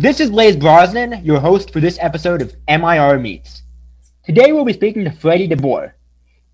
[0.00, 3.62] This is Blaise Brosnan, your host for this episode of MIR Meets.
[4.22, 5.90] Today we'll be speaking to Freddie DeBoer.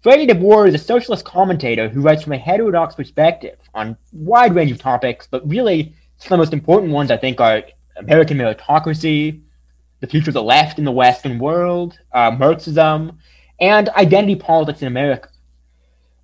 [0.00, 4.54] Freddie DeBoer is a socialist commentator who writes from a heterodox perspective on a wide
[4.54, 7.62] range of topics, but really some of the most important ones I think are
[7.96, 9.42] American meritocracy,
[10.00, 13.18] the future of the left in the Western world, uh, Marxism,
[13.60, 15.28] and identity politics in America.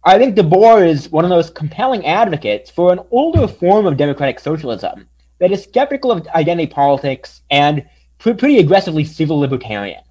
[0.05, 4.41] I think DeBoer is one of those compelling advocates for an older form of democratic
[4.41, 5.10] socialism
[5.41, 7.85] that is skeptical of identity politics and
[8.19, 10.03] pr- pretty aggressively civil libertarian.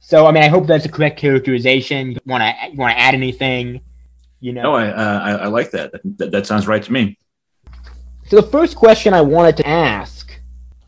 [0.00, 2.12] So, I mean, I hope that's a correct characterization.
[2.12, 3.82] You want to you want to add anything?
[4.40, 5.92] You know, no, I, uh, I, I like that.
[6.18, 6.30] that.
[6.30, 7.18] That sounds right to me.
[8.28, 10.30] So, the first question I wanted to ask: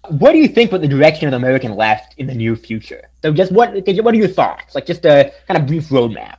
[0.08, 3.10] What do you think about the direction of the American left in the near future?
[3.22, 4.74] So, just what what are your thoughts?
[4.74, 6.38] Like, just a kind of brief roadmap.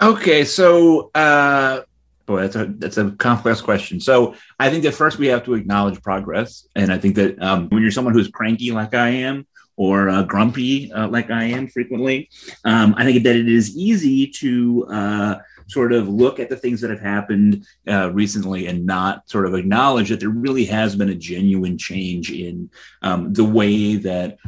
[0.00, 1.82] Okay, so uh,
[2.28, 3.98] boy, that's a that's a complex question.
[3.98, 7.68] So I think that first we have to acknowledge progress, and I think that um,
[7.70, 9.46] when you're someone who's cranky like I am,
[9.76, 12.30] or uh, grumpy uh, like I am frequently,
[12.64, 16.80] um, I think that it is easy to uh, sort of look at the things
[16.82, 21.08] that have happened uh, recently and not sort of acknowledge that there really has been
[21.08, 22.70] a genuine change in
[23.02, 24.38] um, the way that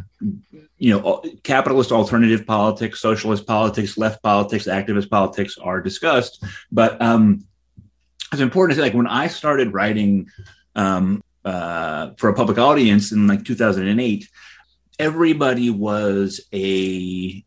[0.80, 6.42] you know, capitalist alternative politics, socialist politics, left politics, activist politics are discussed.
[6.72, 7.44] But um,
[8.32, 10.28] it's important to say, like when I started writing
[10.76, 14.28] um, uh, for a public audience in like 2008,
[14.98, 17.44] everybody was a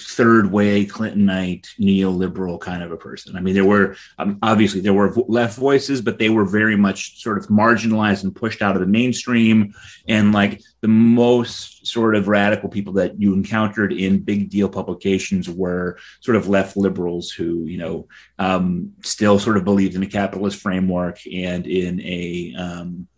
[0.00, 3.36] third way Clintonite neoliberal kind of a person.
[3.36, 7.20] I mean, there were um, obviously there were left voices, but they were very much
[7.20, 9.74] sort of marginalized and pushed out of the mainstream.
[10.06, 15.48] And like the most sort of radical people that you encountered in big deal publications
[15.48, 20.06] were sort of left liberals who, you know, um, still sort of believed in a
[20.06, 23.08] capitalist framework and in a um,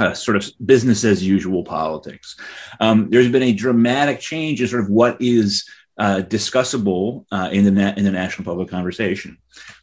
[0.00, 2.36] uh, sort of business as usual politics.
[2.80, 7.64] Um, there's been a dramatic change in sort of what is uh, discussable uh, in
[7.64, 9.38] the na- in the national public conversation.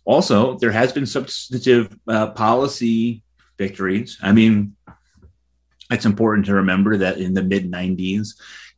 [0.05, 3.23] Also, there has been substantive uh, policy
[3.57, 4.17] victories.
[4.21, 4.75] I mean,
[5.89, 8.29] it's important to remember that in the mid 90s,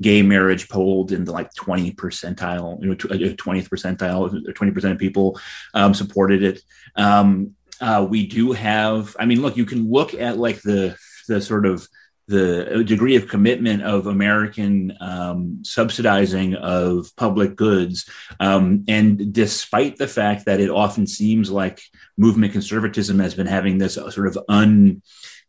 [0.01, 5.39] gay marriage polled in the like 20 percentile, you know, 20th percentile, 20% of people
[5.73, 6.61] um, supported it.
[6.95, 10.95] Um, uh, we do have, I mean, look, you can look at like the
[11.28, 11.88] the sort of
[12.28, 18.09] the degree of commitment of American um, subsidizing of public goods.
[18.39, 21.81] Um, and despite the fact that it often seems like
[22.17, 24.38] movement conservatism has been having this sort of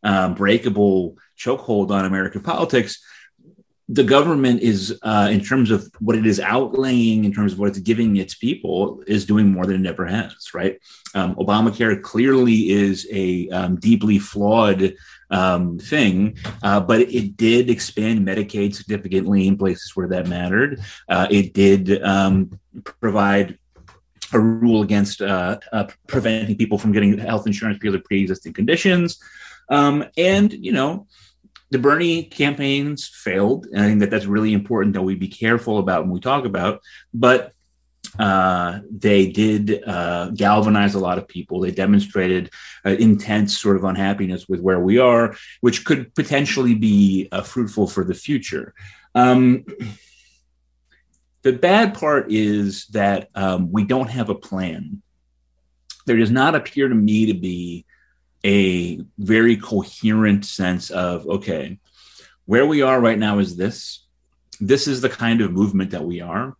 [0.02, 3.00] unbreakable um, chokehold on American politics,
[3.88, 7.68] the government is, uh, in terms of what it is outlaying, in terms of what
[7.68, 10.80] it's giving its people, is doing more than it ever has, right?
[11.14, 14.94] Um, Obamacare clearly is a um, deeply flawed
[15.30, 20.80] um, thing, uh, but it did expand Medicaid significantly in places where that mattered.
[21.08, 22.58] Uh, it did um,
[23.00, 23.58] provide
[24.32, 29.18] a rule against uh, uh, preventing people from getting health insurance because of pre-existing conditions,
[29.68, 31.06] um, and you know.
[31.74, 35.80] The Bernie campaigns failed, and I think that that's really important that we be careful
[35.80, 36.80] about when we talk about.
[37.12, 37.52] But
[38.16, 41.58] uh, they did uh, galvanize a lot of people.
[41.58, 42.50] They demonstrated
[42.86, 47.88] uh, intense sort of unhappiness with where we are, which could potentially be uh, fruitful
[47.88, 48.72] for the future.
[49.16, 49.64] Um,
[51.42, 55.02] the bad part is that um, we don't have a plan.
[56.06, 57.84] There does not appear to me to be
[58.44, 61.78] a very coherent sense of okay,
[62.46, 64.04] where we are right now is this.
[64.60, 66.56] This is the kind of movement that we are.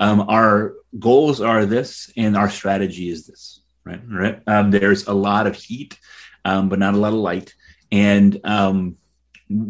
[0.00, 4.00] Um, our goals are this and our strategy is this right?
[4.06, 4.42] Right?
[4.46, 5.98] Um, there's a lot of heat
[6.46, 7.54] um, but not a lot of light.
[7.90, 8.96] And um,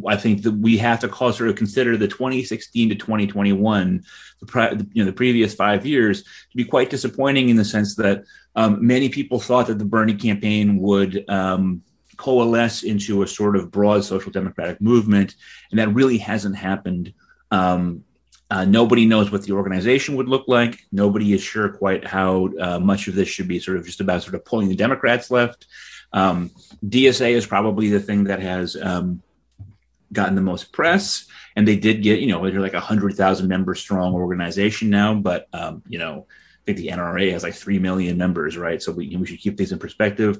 [0.07, 4.05] I think that we have to call, sort of consider the 2016 to 2021,
[4.41, 8.25] the, you know, the previous five years to be quite disappointing in the sense that
[8.55, 11.83] um, many people thought that the Bernie campaign would um,
[12.17, 15.35] coalesce into a sort of broad social democratic movement,
[15.71, 17.13] and that really hasn't happened.
[17.51, 18.05] Um,
[18.49, 20.87] uh, nobody knows what the organization would look like.
[20.93, 24.23] Nobody is sure quite how uh, much of this should be sort of just about
[24.23, 25.67] sort of pulling the Democrats left.
[26.13, 26.51] Um,
[26.85, 29.21] DSA is probably the thing that has um,
[30.13, 31.27] gotten the most press,
[31.57, 35.15] and they did get you know they're like a hundred thousand member strong organization now,
[35.15, 38.83] but um, you know I think the NRA has like three million members, right?
[38.83, 40.39] So we we should keep things in perspective.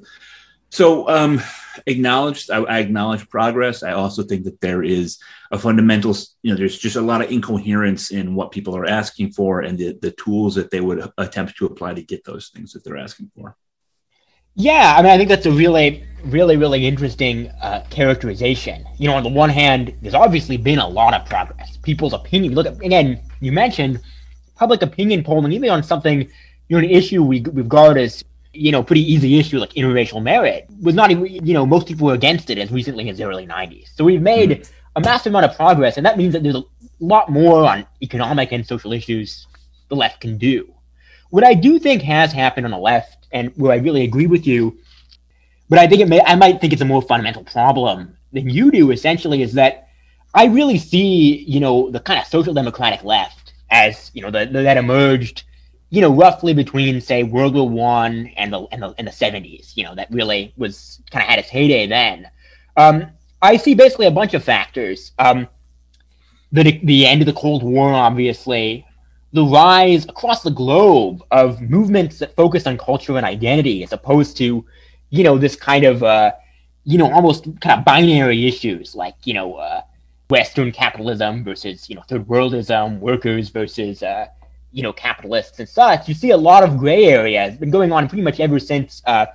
[0.69, 1.41] So um,
[1.85, 3.83] acknowledge I, I, acknowledge progress.
[3.83, 5.17] I also think that there is
[5.51, 9.31] a fundamental, you know, there's just a lot of incoherence in what people are asking
[9.31, 12.73] for and the, the tools that they would attempt to apply to get those things
[12.73, 13.55] that they're asking for.
[14.59, 18.83] Yeah, I mean, I think that's a really, really, really interesting uh, characterization.
[18.97, 21.77] You know, on the one hand, there's obviously been a lot of progress.
[21.83, 22.55] People's opinion.
[22.55, 24.01] Look, again, you mentioned
[24.55, 28.81] public opinion polling, even on something, you know, an issue we regard as, you know,
[28.81, 32.49] pretty easy issue like interracial marriage was not even, you know, most people were against
[32.49, 33.95] it as recently as the early 90s.
[33.95, 34.73] So we've made mm-hmm.
[34.95, 36.63] a massive amount of progress, and that means that there's a
[36.99, 39.45] lot more on economic and social issues
[39.89, 40.73] the left can do.
[41.29, 44.47] What I do think has happened on the left, and where I really agree with
[44.47, 44.77] you,
[45.69, 48.71] but I think it may, I might think it's a more fundamental problem than you
[48.71, 48.91] do.
[48.91, 49.89] Essentially, is that
[50.33, 54.45] I really see, you know, the kind of social democratic left as you know the,
[54.45, 55.43] the that emerged,
[55.89, 59.73] you know, roughly between say World War One and the and the seventies.
[59.75, 62.29] You know, that really was kind of had its heyday then.
[62.77, 63.07] Um,
[63.41, 65.11] I see basically a bunch of factors.
[65.19, 65.47] Um,
[66.51, 68.85] the the end of the Cold War, obviously,
[69.33, 74.37] the rise across the globe of movements that focus on culture and identity as opposed
[74.37, 74.65] to,
[75.09, 76.31] you know, this kind of, uh,
[76.85, 79.81] you know, almost kind of binary issues like, you know, uh,
[80.29, 84.27] Western capitalism versus, you know, third worldism, workers versus, uh,
[84.71, 86.07] you know, capitalists and such.
[86.07, 87.45] You see a lot of gray area.
[87.45, 89.25] It's been going on pretty much ever since uh,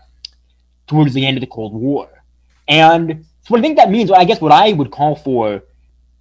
[0.87, 2.23] towards the end of the Cold War.
[2.69, 5.63] And so I think that means, well, I guess what I would call for,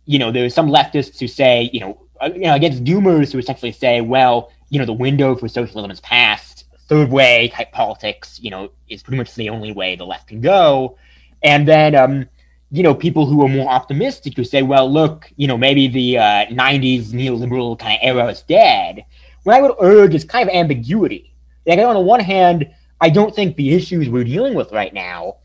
[0.05, 3.71] you know, there's some leftists who say, you know, you know, against doomers who essentially
[3.71, 6.65] say, well, you know, the window for socialism is past.
[6.87, 10.41] Third way type politics, you know, is pretty much the only way the left can
[10.41, 10.97] go.
[11.41, 12.27] And then, um,
[12.69, 16.17] you know, people who are more optimistic who say, well, look, you know, maybe the
[16.17, 19.05] uh, 90s neoliberal kind of era is dead.
[19.43, 21.33] What I would urge is kind of ambiguity.
[21.65, 25.37] Like, on the one hand, I don't think the issues we're dealing with right now,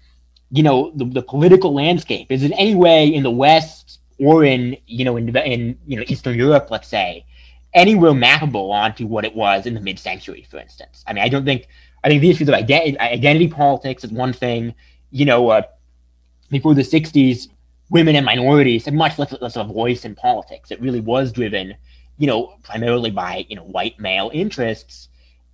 [0.50, 3.85] you know, the, the political landscape is in any way in the West
[4.18, 7.24] or in you know in in you know Eastern Europe, let's say,
[7.74, 11.04] anywhere mappable onto what it was in the mid-century, for instance.
[11.06, 11.68] I mean, I don't think
[12.02, 14.74] I think the issues of identity, identity politics is one thing.
[15.10, 15.62] You know, uh,
[16.50, 17.48] before the '60s,
[17.90, 20.70] women and minorities had much less, less of a voice in politics.
[20.70, 21.74] It really was driven,
[22.18, 25.08] you know, primarily by you know white male interests.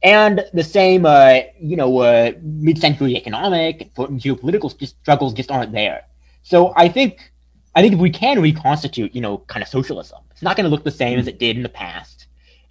[0.04, 6.02] And the same, uh, you know, uh, mid-century economic and geopolitical struggles just aren't there.
[6.42, 7.31] So I think
[7.74, 10.70] I think if we can reconstitute, you know, kind of socialism, it's not going to
[10.70, 12.26] look the same as it did in the past.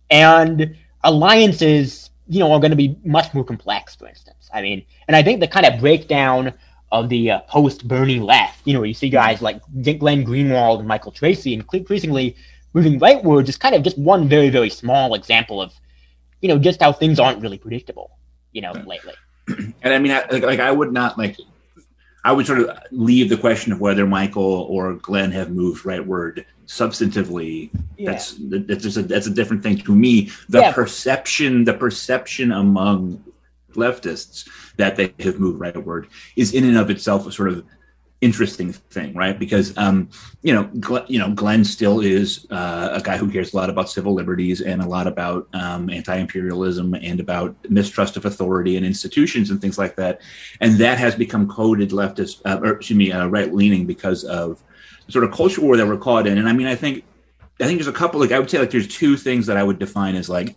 [0.09, 4.49] And alliances, you know, are going to be much more complex, for instance.
[4.53, 6.53] I mean, and I think the kind of breakdown
[6.91, 10.87] of the uh, post Bernie left, you know, you see guys like Glenn Greenwald and
[10.87, 12.35] Michael Tracey and increasingly
[12.73, 15.73] moving rightwards is kind of just one very, very small example of,
[16.41, 18.11] you know, just how things aren't really predictable,
[18.51, 19.13] you know, lately.
[19.83, 21.37] And I mean, I, like, like I would not like
[22.23, 26.45] I would sort of leave the question of whether Michael or Glenn have moved rightward
[26.67, 27.69] substantively.
[27.97, 28.11] Yeah.
[28.11, 30.29] That's that's just a, that's a different thing to me.
[30.49, 30.71] The yeah.
[30.71, 33.23] perception, the perception among
[33.73, 34.47] leftists
[34.77, 37.65] that they have moved rightward is in and of itself a sort of
[38.21, 39.37] interesting thing, right?
[39.37, 40.09] Because um,
[40.43, 43.69] you know, Glenn, you know, Glenn still is uh, a guy who cares a lot
[43.69, 48.85] about civil liberties and a lot about um, anti-imperialism and about mistrust of authority and
[48.85, 50.21] institutions and things like that,
[50.59, 54.61] and that has become coded leftist, uh, or excuse me, uh, right-leaning because of
[55.05, 56.37] the sort of culture war that we're caught in.
[56.37, 57.03] And I mean, I think,
[57.59, 58.19] I think there's a couple.
[58.19, 60.55] Like I would say, like there's two things that I would define as like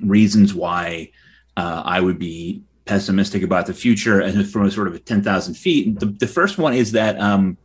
[0.00, 1.10] reasons why
[1.56, 5.54] uh, I would be pessimistic about the future and from a sort of a 10,000
[5.54, 5.98] feet.
[5.98, 7.56] The, the first one is that um,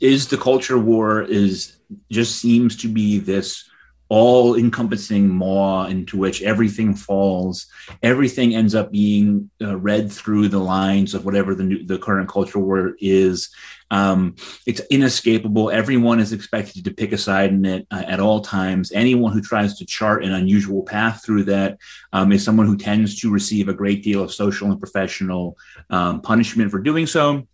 [0.00, 1.76] is the culture war is
[2.10, 3.68] just seems to be this
[4.10, 7.66] all encompassing maw into which everything falls.
[8.02, 12.28] Everything ends up being uh, read through the lines of whatever the new, the current
[12.28, 13.50] culture war is.
[13.90, 15.70] Um, it's inescapable.
[15.70, 18.92] Everyone is expected to pick a side in it uh, at all times.
[18.92, 21.78] Anyone who tries to chart an unusual path through that
[22.12, 25.56] um, is someone who tends to receive a great deal of social and professional
[25.90, 27.46] um, punishment for doing so.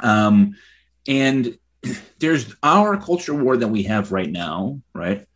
[0.00, 0.56] Um,
[1.06, 1.56] and
[2.18, 5.26] there's our culture war that we have right now, right?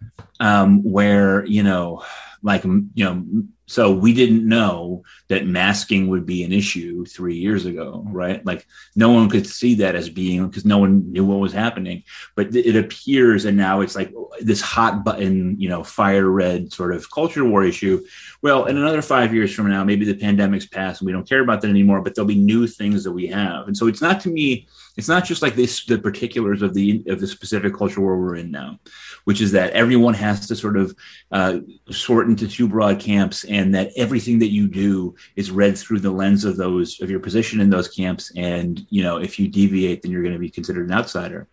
[0.41, 2.05] Um, where you know,
[2.45, 3.25] like you know,
[3.67, 8.45] so we didn't know that masking would be an issue three years ago, right?
[8.45, 12.03] Like no one could see that as being because no one knew what was happening.
[12.37, 16.71] But it appears, and now it's like oh, this hot button, you know, fire red
[16.71, 18.05] sort of culture war issue.
[18.43, 21.41] Well, in another five years from now, maybe the pandemic's passed and we don't care
[21.41, 22.03] about that anymore.
[22.03, 25.09] But there'll be new things that we have, and so it's not to me it's
[25.09, 28.51] not just like this the particulars of the of the specific culture where we're in
[28.51, 28.79] now
[29.25, 30.95] which is that everyone has to sort of
[31.33, 31.59] uh,
[31.91, 36.11] sort into two broad camps and that everything that you do is read through the
[36.11, 40.03] lens of those of your position in those camps and you know if you deviate
[40.03, 41.49] then you're going to be considered an outsider.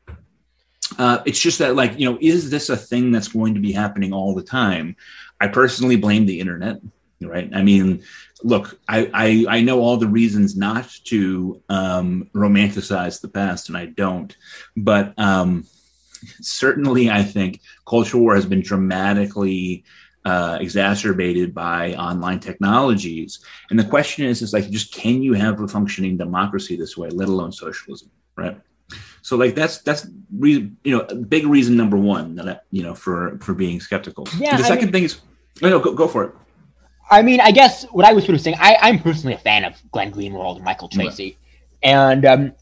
[0.97, 3.71] Uh, it's just that like you know is this a thing that's going to be
[3.71, 4.95] happening all the time?
[5.39, 6.81] I personally blame the internet
[7.27, 7.49] right?
[7.53, 8.03] I mean,
[8.43, 13.77] look, I, I, I know all the reasons not to um, romanticize the past, and
[13.77, 14.35] I don't.
[14.75, 15.65] But um,
[16.41, 19.83] certainly, I think cultural war has been dramatically
[20.25, 23.39] uh, exacerbated by online technologies.
[23.69, 27.09] And the question is, is like, just can you have a functioning democracy this way,
[27.09, 28.59] let alone socialism, right?
[29.21, 32.95] So like that's that's re- you know big reason number one that I, you know
[32.95, 34.27] for for being skeptical.
[34.37, 35.21] Yeah, the I second mean, thing is,
[35.61, 36.35] oh, no, go, go for it.
[37.11, 39.65] I mean, I guess what I was sort of saying, I, I'm personally a fan
[39.65, 41.37] of Glenn Greenwald and Michael Tracey,
[41.83, 41.91] right.
[41.91, 42.53] and um,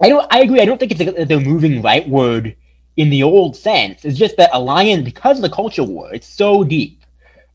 [0.00, 0.26] I don't.
[0.32, 0.60] I agree.
[0.60, 2.54] I don't think it's the, the moving rightward
[2.96, 4.04] in the old sense.
[4.04, 6.94] It's just that alliance, because of the culture war, it's so deep.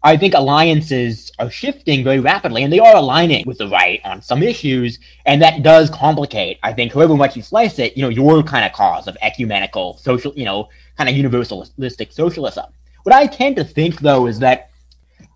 [0.05, 4.21] I think alliances are shifting very rapidly, and they are aligning with the right on
[4.21, 6.59] some issues, and that does complicate.
[6.63, 9.97] I think, however much you slice it, you know, your kind of cause of ecumenical
[9.99, 10.67] social, you know,
[10.97, 12.65] kind of universalistic socialism.
[13.03, 14.71] What I tend to think, though, is that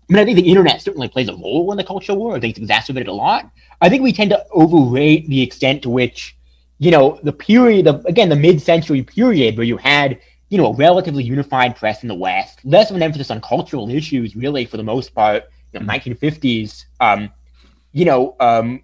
[0.08, 2.34] I mean, I think the internet certainly plays a role in the cultural war.
[2.34, 3.50] I think it's exacerbated a lot.
[3.82, 6.34] I think we tend to overrate the extent to which,
[6.78, 10.68] you know, the period of, again, the mid century period where you had, you know,
[10.68, 14.64] a relatively unified press in the West, less of an emphasis on cultural issues, really,
[14.64, 17.30] for the most part, you know, 1950s, um,
[17.92, 18.80] you know, um,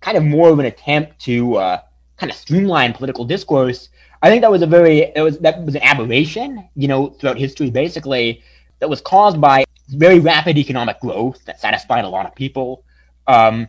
[0.00, 1.80] kind of more of an attempt to uh,
[2.16, 3.90] kind of streamline political discourse.
[4.22, 7.38] I think that was a very, it was, that was an aberration, you know, throughout
[7.38, 8.42] history, basically,
[8.80, 12.84] that was caused by very rapid economic growth that satisfied a lot of people,
[13.26, 13.68] um,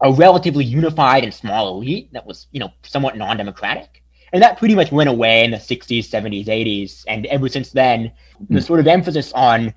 [0.00, 4.02] a relatively unified and small elite that was, you know, somewhat non-democratic.
[4.32, 7.04] And that pretty much went away in the 60s, 70s, 80s.
[7.06, 8.10] And ever since then,
[8.50, 9.72] the sort of emphasis on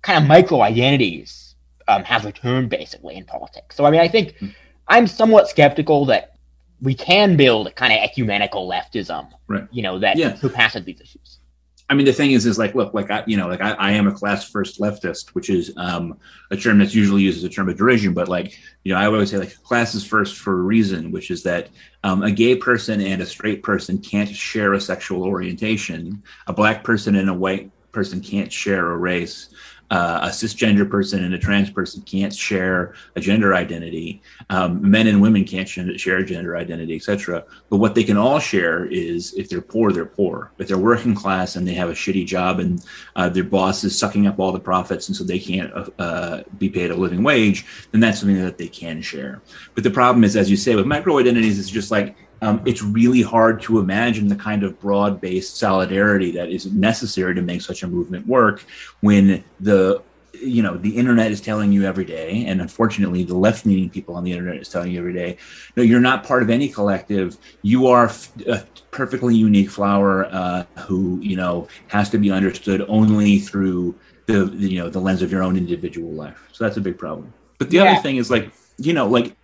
[0.00, 1.54] kind of micro identities
[1.88, 3.76] um, has returned basically in politics.
[3.76, 4.54] So, I mean, I think mm.
[4.88, 6.36] I'm somewhat skeptical that
[6.80, 9.68] we can build a kind of ecumenical leftism, right.
[9.70, 10.34] you know, that yeah.
[10.34, 11.38] surpasses these issues.
[11.92, 13.90] I mean, the thing is, is like, look, like I, you know, like I, I
[13.90, 16.18] am a class first leftist, which is um,
[16.50, 18.14] a term that's usually used as a term of derision.
[18.14, 21.30] But like, you know, I always say like class is first for a reason, which
[21.30, 21.68] is that
[22.02, 26.22] um, a gay person and a straight person can't share a sexual orientation.
[26.46, 29.50] A black person and a white person can't share a race
[29.92, 34.22] uh, a cisgender person and a trans person can't share a gender identity.
[34.48, 37.44] Um, men and women can't share a gender identity, etc.
[37.68, 40.50] But what they can all share is if they're poor, they're poor.
[40.56, 42.82] If they're working class and they have a shitty job and
[43.16, 46.42] uh, their boss is sucking up all the profits and so they can't uh, uh
[46.56, 49.42] be paid a living wage, then that's something that they can share.
[49.74, 52.82] But the problem is, as you say, with micro identities, it's just like um, it's
[52.82, 57.62] really hard to imagine the kind of broad based solidarity that is necessary to make
[57.62, 58.64] such a movement work
[59.00, 60.02] when the
[60.34, 64.16] you know the internet is telling you every day and unfortunately the left leaning people
[64.16, 65.36] on the internet is telling you every day
[65.76, 67.36] no you're not part of any collective.
[67.62, 68.10] You are
[68.46, 73.94] a perfectly unique flower uh, who you know has to be understood only through
[74.26, 76.48] the, the, you know the lens of your own individual life.
[76.52, 77.32] So that's a big problem.
[77.58, 77.92] But the yeah.
[77.92, 79.36] other thing is like you know like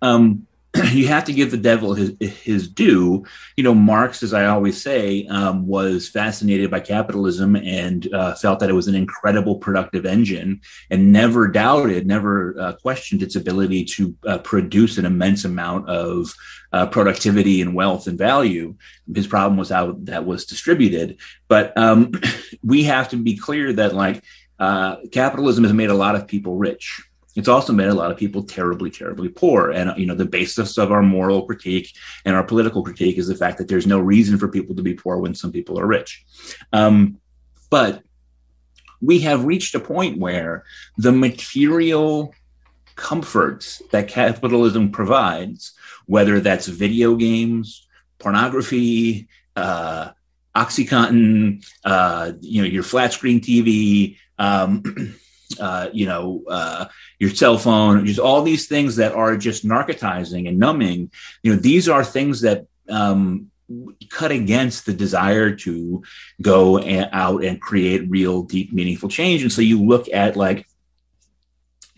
[0.00, 0.46] um
[0.92, 3.24] you have to give the devil his his due.
[3.56, 8.58] You know, Marx, as I always say, um, was fascinated by capitalism and uh, felt
[8.58, 13.84] that it was an incredible productive engine, and never doubted, never uh, questioned its ability
[13.84, 16.34] to uh, produce an immense amount of
[16.72, 18.74] uh, productivity and wealth and value.
[19.14, 21.18] His problem was how that was distributed.
[21.46, 22.12] But um,
[22.64, 24.24] we have to be clear that like
[24.58, 27.00] uh, capitalism has made a lot of people rich
[27.34, 29.70] it's also made a lot of people terribly, terribly poor.
[29.70, 33.34] And, you know, the basis of our moral critique and our political critique is the
[33.34, 36.24] fact that there's no reason for people to be poor when some people are rich.
[36.72, 37.18] Um,
[37.70, 38.02] but
[39.00, 40.64] we have reached a point where
[40.96, 42.32] the material
[42.96, 45.72] comforts that capitalism provides,
[46.06, 47.86] whether that's video games,
[48.18, 50.10] pornography, uh,
[50.54, 54.82] OxyContin, uh, you know, your flat screen TV, um,
[55.60, 56.86] uh, you know, uh,
[57.18, 61.10] your cell phone, just all these things that are just narcotizing and numbing.
[61.42, 63.50] You know, these are things that um,
[64.10, 66.02] cut against the desire to
[66.42, 66.82] go
[67.12, 69.42] out and create real, deep, meaningful change.
[69.42, 70.66] And so you look at like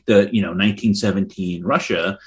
[0.06, 2.18] the, you know, 1917 Russia.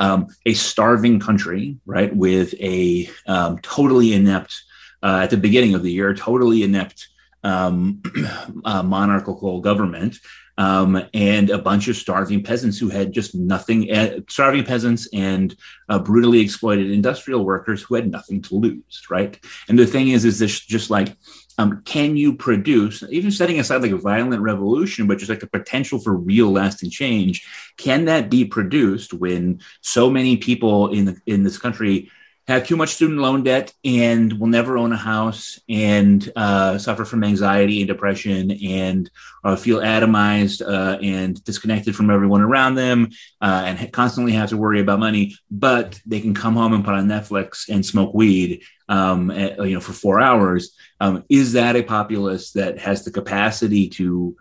[0.00, 4.60] Um, a starving country, right, with a um, totally inept,
[5.04, 7.06] uh, at the beginning of the year, totally inept
[7.44, 8.02] um,
[8.64, 10.18] uh, monarchical government
[10.56, 15.56] um, and a bunch of starving peasants who had just nothing, uh, starving peasants and
[15.88, 19.38] uh, brutally exploited industrial workers who had nothing to lose, right?
[19.68, 21.16] And the thing is, is this just like,
[21.58, 25.46] um, can you produce, even setting aside like a violent revolution, but just like the
[25.46, 27.46] potential for real lasting change,
[27.76, 32.10] can that be produced when so many people in the, in this country
[32.46, 37.04] have too much student loan debt and will never own a house and uh, suffer
[37.04, 39.10] from anxiety and depression and
[39.44, 43.08] uh, feel atomized uh, and disconnected from everyone around them
[43.40, 45.34] uh, and constantly have to worry about money.
[45.50, 49.74] But they can come home and put on Netflix and smoke weed, um, at, you
[49.74, 50.76] know, for four hours.
[51.00, 54.36] Um, is that a populace that has the capacity to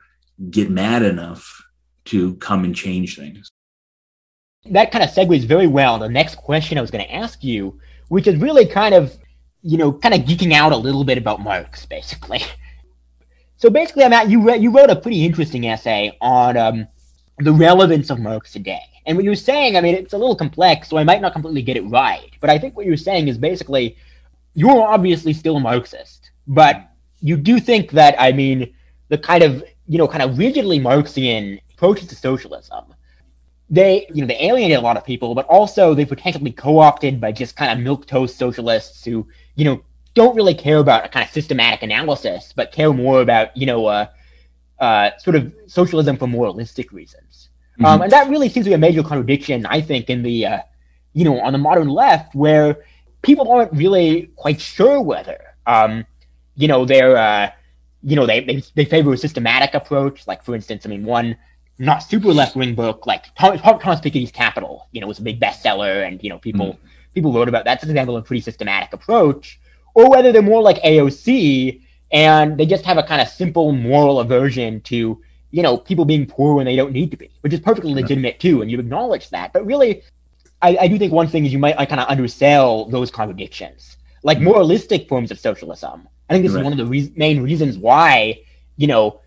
[0.49, 1.63] get mad enough
[2.05, 3.49] to come and change things?
[4.65, 5.99] That kind of segues very well.
[5.99, 7.79] The next question I was going to ask you
[8.09, 9.17] which is really kind of,
[9.61, 12.41] you know, kind of geeking out a little bit about Marx, basically.
[13.55, 16.85] So basically, Matt, you re- you wrote a pretty interesting essay on um,
[17.39, 18.81] the relevance of Marx today.
[19.05, 21.61] And what you're saying, I mean, it's a little complex, so I might not completely
[21.61, 22.29] get it right.
[22.41, 23.95] But I think what you're saying is basically,
[24.53, 26.89] you're obviously still a Marxist, but
[27.21, 28.73] you do think that, I mean,
[29.07, 32.92] the kind of, you know, kind of rigidly Marxian approaches to socialism
[33.73, 37.31] they you know they alienated a lot of people, but also they potentially co-opted by
[37.31, 39.81] just kind of milk toast socialists who you know
[40.13, 43.87] don't really care about a kind of systematic analysis, but care more about you know
[43.87, 44.05] uh,
[44.79, 47.49] uh, sort of socialism for moralistic reasons.
[47.73, 47.85] Mm-hmm.
[47.85, 50.59] Um, and that really seems to be a major contradiction, I think, in the uh,
[51.13, 52.85] you know on the modern left, where
[53.23, 56.05] people aren't really quite sure whether um,
[56.55, 57.49] you know they're uh,
[58.03, 60.27] you know they, they they favor a systematic approach.
[60.27, 61.37] Like for instance, I mean one
[61.79, 65.39] not super left wing book like Thomas, Thomas Piketty's Capital, you know, was a big
[65.39, 66.77] bestseller, and you know people mm.
[67.13, 67.71] people wrote about that.
[67.71, 69.59] That's an example of a pretty systematic approach,
[69.93, 71.81] or whether they're more like AOC
[72.13, 75.19] and they just have a kind of simple moral aversion to
[75.51, 78.39] you know people being poor when they don't need to be, which is perfectly legitimate
[78.39, 79.51] too, and you acknowledge that.
[79.51, 80.03] But really,
[80.61, 84.37] I, I do think one thing is you might kind of undersell those contradictions, like
[84.37, 84.43] mm.
[84.43, 86.07] moralistic forms of socialism.
[86.29, 86.61] I think this right.
[86.61, 88.41] is one of the re- main reasons why
[88.77, 89.19] you know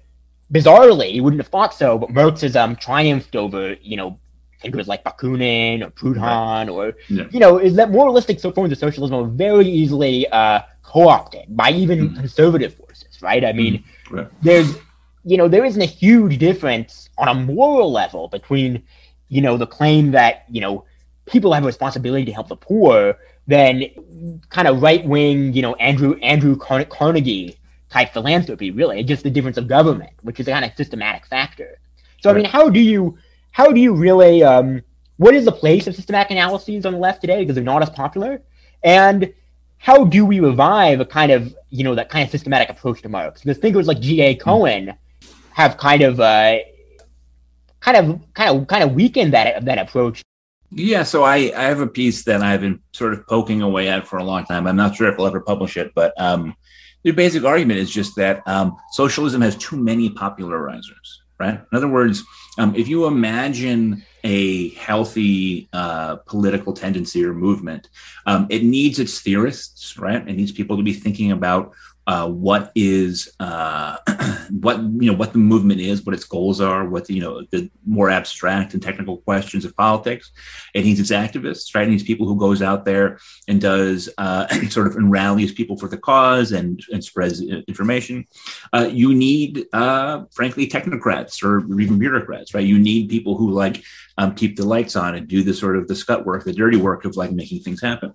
[0.52, 4.18] bizarrely, you wouldn't have thought so, but Marxism triumphed over, you know,
[4.66, 6.68] think it was like Bakunin or Proudhon right.
[6.68, 7.24] or, yeah.
[7.30, 12.10] you know, is that moralistic forms of socialism are very easily uh, co-opted by even
[12.10, 12.16] mm.
[12.16, 13.44] conservative forces, right?
[13.44, 14.16] I mean, mm.
[14.16, 14.28] right.
[14.42, 14.76] there's,
[15.24, 18.82] you know, there isn't a huge difference on a moral level between,
[19.28, 20.84] you know, the claim that, you know,
[21.26, 23.84] people have a responsibility to help the poor than
[24.50, 27.58] kind of right-wing, you know, Andrew Andrew Carnegie
[27.96, 29.00] type philanthropy, really.
[29.00, 31.78] It's just the difference of government, which is a kind of systematic factor.
[32.20, 32.38] So, right.
[32.38, 33.16] I mean, how do you
[33.52, 34.82] how do you really um,
[35.16, 37.90] what is the place of systematic analyses on the left today because they're not as
[37.90, 38.42] popular,
[38.82, 39.32] and
[39.78, 43.08] how do we revive a kind of you know that kind of systematic approach to
[43.08, 43.42] Marx?
[43.42, 44.20] Because thinkers like G.
[44.20, 44.34] A.
[44.34, 44.40] Hmm.
[44.40, 44.94] Cohen
[45.54, 46.58] have kind of uh,
[47.80, 50.22] kind of kind of kind of weakened that that approach.
[50.70, 54.06] Yeah, so I, I have a piece that I've been sort of poking away at
[54.06, 54.66] for a long time.
[54.66, 56.56] I'm not sure if I'll ever publish it, but um,
[57.06, 61.54] the basic argument is just that um, socialism has too many popularizers, right?
[61.54, 62.24] In other words,
[62.58, 67.90] um, if you imagine a healthy uh, political tendency or movement,
[68.26, 70.28] um, it needs its theorists, right?
[70.28, 71.74] It needs people to be thinking about
[72.06, 73.96] uh, what is uh,
[74.60, 77.42] what you know what the movement is, what its goals are, what the, you know
[77.50, 80.30] the more abstract and technical questions of politics.
[80.74, 81.86] It needs its activists, right?
[81.86, 85.76] It needs people who goes out there and does uh, sort of and rallies people
[85.76, 88.26] for the cause and and spreads information.
[88.72, 92.66] Uh, you need, uh, frankly, technocrats or even bureaucrats, right?
[92.66, 93.82] You need people who like
[94.18, 96.76] um, keep the lights on and do the sort of the scut work, the dirty
[96.76, 98.14] work of like making things happen.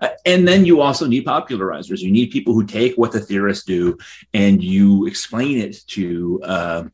[0.00, 2.00] Uh, and then you also need popularizers.
[2.00, 3.98] You need people who take what the theorists do
[4.32, 6.84] and you explain it to uh,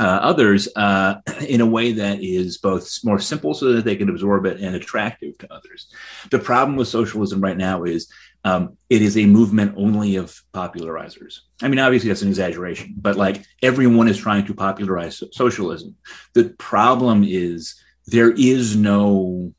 [0.00, 1.16] uh, others uh,
[1.48, 4.74] in a way that is both more simple so that they can absorb it and
[4.74, 5.92] attractive to others.
[6.30, 8.10] The problem with socialism right now is
[8.44, 11.40] um, it is a movement only of popularizers.
[11.62, 15.96] I mean, obviously that's an exaggeration, but like everyone is trying to popularize socialism.
[16.32, 17.74] The problem is
[18.06, 19.52] there is no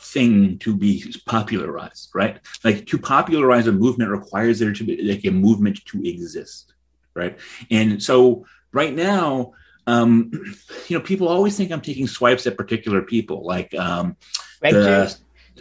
[0.00, 2.38] thing to be popularized, right?
[2.64, 6.74] Like to popularize a movement requires there to be like a movement to exist,
[7.14, 7.38] right?
[7.70, 9.52] And so right now,
[9.86, 10.30] um,
[10.88, 14.16] you know, people always think I'm taking swipes at particular people, like um,
[14.60, 15.16] the,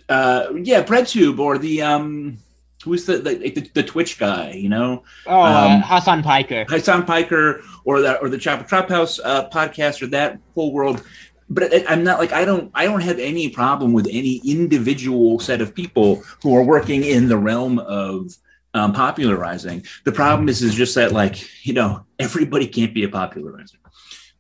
[0.10, 2.38] uh, yeah, BreadTube or the um,
[2.84, 5.04] who's the the, the, the Twitch guy, you know?
[5.28, 6.66] Oh, uh, um, Hasan Piker.
[6.70, 11.04] Hasan Piker, or that, or the Chapo Trap House uh, podcast, or that whole world.
[11.50, 15.62] But I'm not like I don't I don't have any problem with any individual set
[15.62, 18.36] of people who are working in the realm of
[18.76, 19.84] um, popularizing.
[20.04, 23.78] The problem is is just that like you know everybody can't be a popularizer.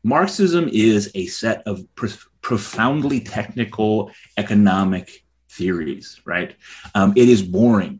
[0.04, 2.10] Marxism is a set of pro-
[2.41, 6.56] profoundly technical economic theories, right?
[6.95, 7.99] Um, it is boring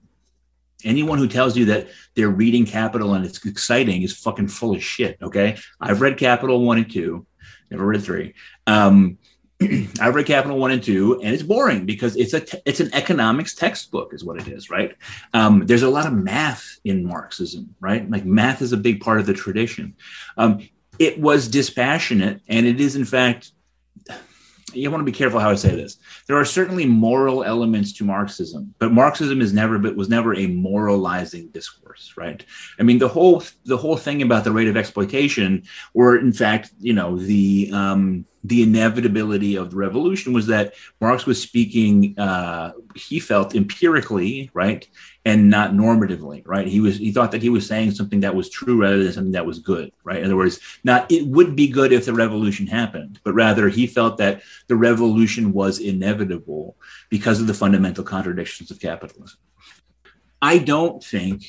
[0.84, 4.84] anyone who tells you that they're reading Capital and it's exciting is fucking full of
[4.84, 5.18] shit.
[5.22, 7.26] Okay, I've read Capital one and two,
[7.70, 8.34] never read three.
[8.68, 9.18] Um,
[10.00, 12.94] I read Capital One and Two, and it's boring because it's a te- it's an
[12.94, 14.96] economics textbook, is what it is, right?
[15.34, 18.10] Um, there's a lot of math in Marxism, right?
[18.10, 19.96] Like math is a big part of the tradition.
[20.38, 23.52] Um, it was dispassionate, and it is in fact
[24.74, 25.98] you want to be careful how I say this.
[26.28, 30.48] There are certainly moral elements to Marxism, but Marxism is never but was never a
[30.48, 32.44] moralizing discourse, right?
[32.80, 36.72] I mean, the whole the whole thing about the rate of exploitation, or in fact,
[36.80, 42.72] you know, the um, the inevitability of the revolution was that Marx was speaking, uh,
[42.96, 44.88] he felt empirically, right,
[45.26, 46.68] and not normatively, right?
[46.68, 49.34] He was he thought that he was saying something that was true rather than something
[49.34, 50.20] that was good, right?
[50.20, 53.88] In other words, not it would be good if the revolution happened, but rather he
[53.88, 56.78] felt that the revolution was inevitable
[57.10, 59.40] because of the fundamental contradictions of capitalism.
[60.42, 61.44] I don't think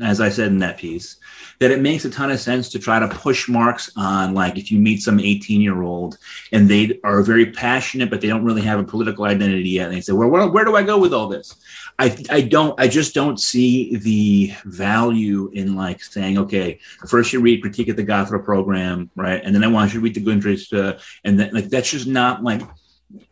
[0.00, 1.16] as I said in that piece,
[1.58, 4.70] that it makes a ton of sense to try to push Marx on, like, if
[4.70, 6.18] you meet some 18 year old
[6.52, 9.96] and they are very passionate, but they don't really have a political identity yet, and
[9.96, 11.56] they say, well, where, where do I go with all this?
[11.98, 17.40] I, I don't, I just don't see the value in like saying, okay, first you
[17.40, 19.42] read Critique of the Gotha program, right?
[19.42, 22.06] And then I want you to read the Grundrisse, uh, and then, like, that's just
[22.06, 22.62] not like,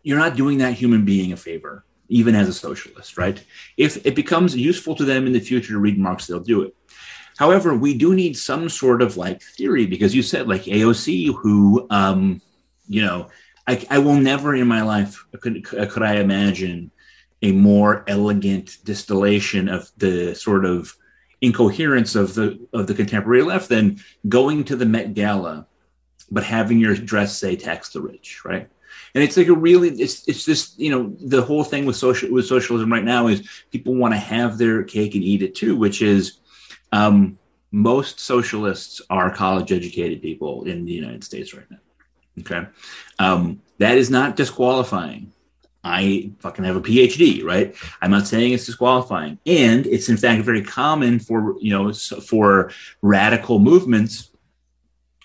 [0.03, 3.43] you're not doing that human being a favor even as a socialist, right?
[3.77, 6.75] If it becomes useful to them in the future to read Marx, they'll do it.
[7.39, 11.87] However, we do need some sort of like theory because you said like AOC, who,
[11.91, 12.41] um,
[12.89, 13.29] you know,
[13.67, 16.91] I, I will never in my life could, could I imagine
[17.43, 20.97] a more elegant distillation of the sort of
[21.41, 25.67] incoherence of the of the contemporary left than going to the Met Gala,
[26.31, 28.69] but having your dress say "tax the rich," right?
[29.17, 32.31] And it's like a really it's it's just you know the whole thing with social
[32.31, 35.75] with socialism right now is people want to have their cake and eat it too
[35.75, 36.39] which is
[36.93, 37.39] um,
[37.73, 41.79] most socialists are college educated people in the united states right now.
[42.41, 42.67] Okay.
[43.19, 45.33] Um, that is not disqualifying.
[45.83, 47.75] I fucking have a PhD, right?
[48.03, 52.73] I'm not saying it's disqualifying, and it's in fact very common for you know for
[53.01, 54.31] radical movements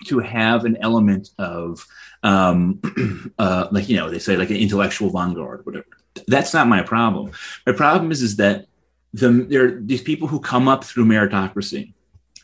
[0.06, 1.86] to have an element of
[2.22, 2.80] um,
[3.38, 5.86] uh, like you know they say like an intellectual vanguard whatever.
[6.28, 7.32] That's not my problem.
[7.66, 8.66] My problem is is that
[9.12, 11.92] the there are these people who come up through meritocracy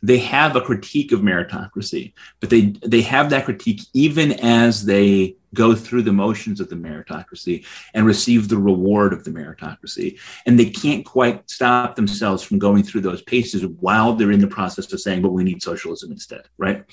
[0.02, 5.34] they have a critique of meritocracy but they they have that critique even as they
[5.54, 10.58] go through the motions of the meritocracy and receive the reward of the meritocracy and
[10.58, 14.92] they can't quite stop themselves from going through those paces while they're in the process
[14.92, 16.84] of saying but we need socialism instead right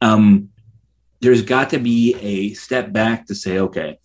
[0.00, 0.48] um,
[1.24, 3.98] there's got to be a step back to say, okay,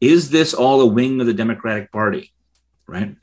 [0.00, 2.32] is this all a wing of the Democratic Party?
[2.88, 3.16] Right?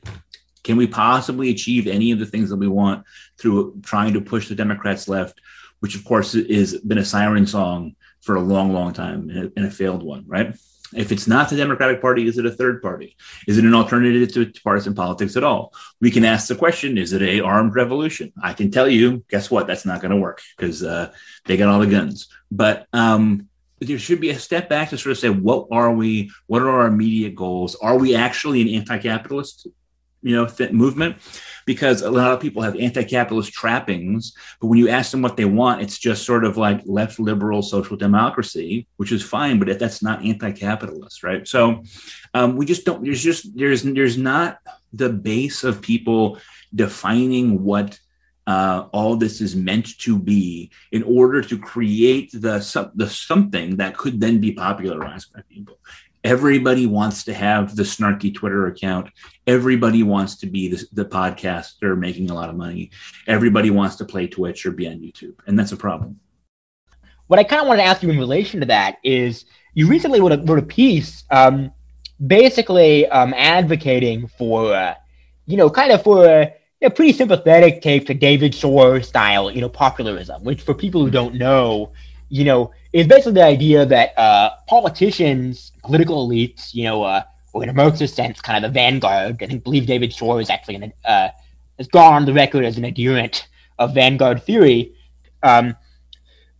[0.64, 3.04] Can we possibly achieve any of the things that we want
[3.38, 5.40] through trying to push the Democrats left,
[5.80, 9.52] which of course has been a siren song for a long, long time and a,
[9.56, 10.56] and a failed one, right?
[10.94, 13.16] If it's not the Democratic Party, is it a third party?
[13.48, 15.74] Is it an alternative to, to partisan politics at all?
[16.00, 18.32] We can ask the question: Is it a armed revolution?
[18.40, 19.66] I can tell you, guess what?
[19.66, 21.12] That's not going to work because uh,
[21.46, 22.28] they got all the guns.
[22.50, 23.48] But um,
[23.80, 26.30] there should be a step back to sort of say, what are we?
[26.46, 27.74] What are our immediate goals?
[27.74, 29.66] Are we actually an anti-capitalist
[30.24, 31.16] you know movement
[31.66, 35.44] because a lot of people have anti-capitalist trappings but when you ask them what they
[35.44, 40.02] want it's just sort of like left liberal social democracy which is fine but that's
[40.02, 41.46] not anti-capitalist right?
[41.46, 41.82] So
[42.32, 44.58] um, we just don't there's just there's there's not
[44.92, 46.38] the base of people
[46.74, 47.98] defining what
[48.46, 53.96] uh, all this is meant to be in order to create the, the something that
[53.96, 55.78] could then be popularized by people
[56.24, 59.10] everybody wants to have the snarky Twitter account.
[59.46, 62.90] Everybody wants to be the, the podcaster making a lot of money.
[63.26, 65.34] Everybody wants to play Twitch or be on YouTube.
[65.46, 66.18] And that's a problem.
[67.26, 70.20] What I kind of wanted to ask you in relation to that is you recently
[70.20, 71.70] wrote a, wrote a piece um,
[72.26, 74.94] basically um, advocating for, uh,
[75.46, 79.60] you know, kind of for a, a, pretty sympathetic take to David Shor style, you
[79.60, 81.92] know, popularism, which for people who don't know,
[82.34, 87.62] you know, is basically the idea that uh, politicians, political elites, you know, uh, or
[87.62, 89.40] in a Marxist sense, kind of the vanguard.
[89.40, 91.28] I think believe David Shor is actually an, uh,
[91.78, 93.46] has gone on the record as an adherent
[93.78, 94.96] of vanguard theory.
[95.44, 95.76] Um,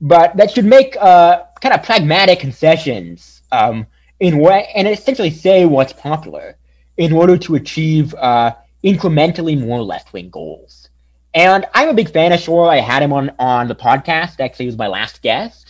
[0.00, 3.84] but that should make uh, kind of pragmatic concessions um,
[4.20, 6.56] in way, and essentially say what's popular
[6.98, 8.52] in order to achieve uh,
[8.84, 10.88] incrementally more left wing goals.
[11.34, 12.70] And I'm a big fan of Shor.
[12.70, 14.38] I had him on on the podcast.
[14.38, 15.63] Actually, he was my last guest.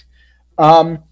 [0.59, 1.03] Um,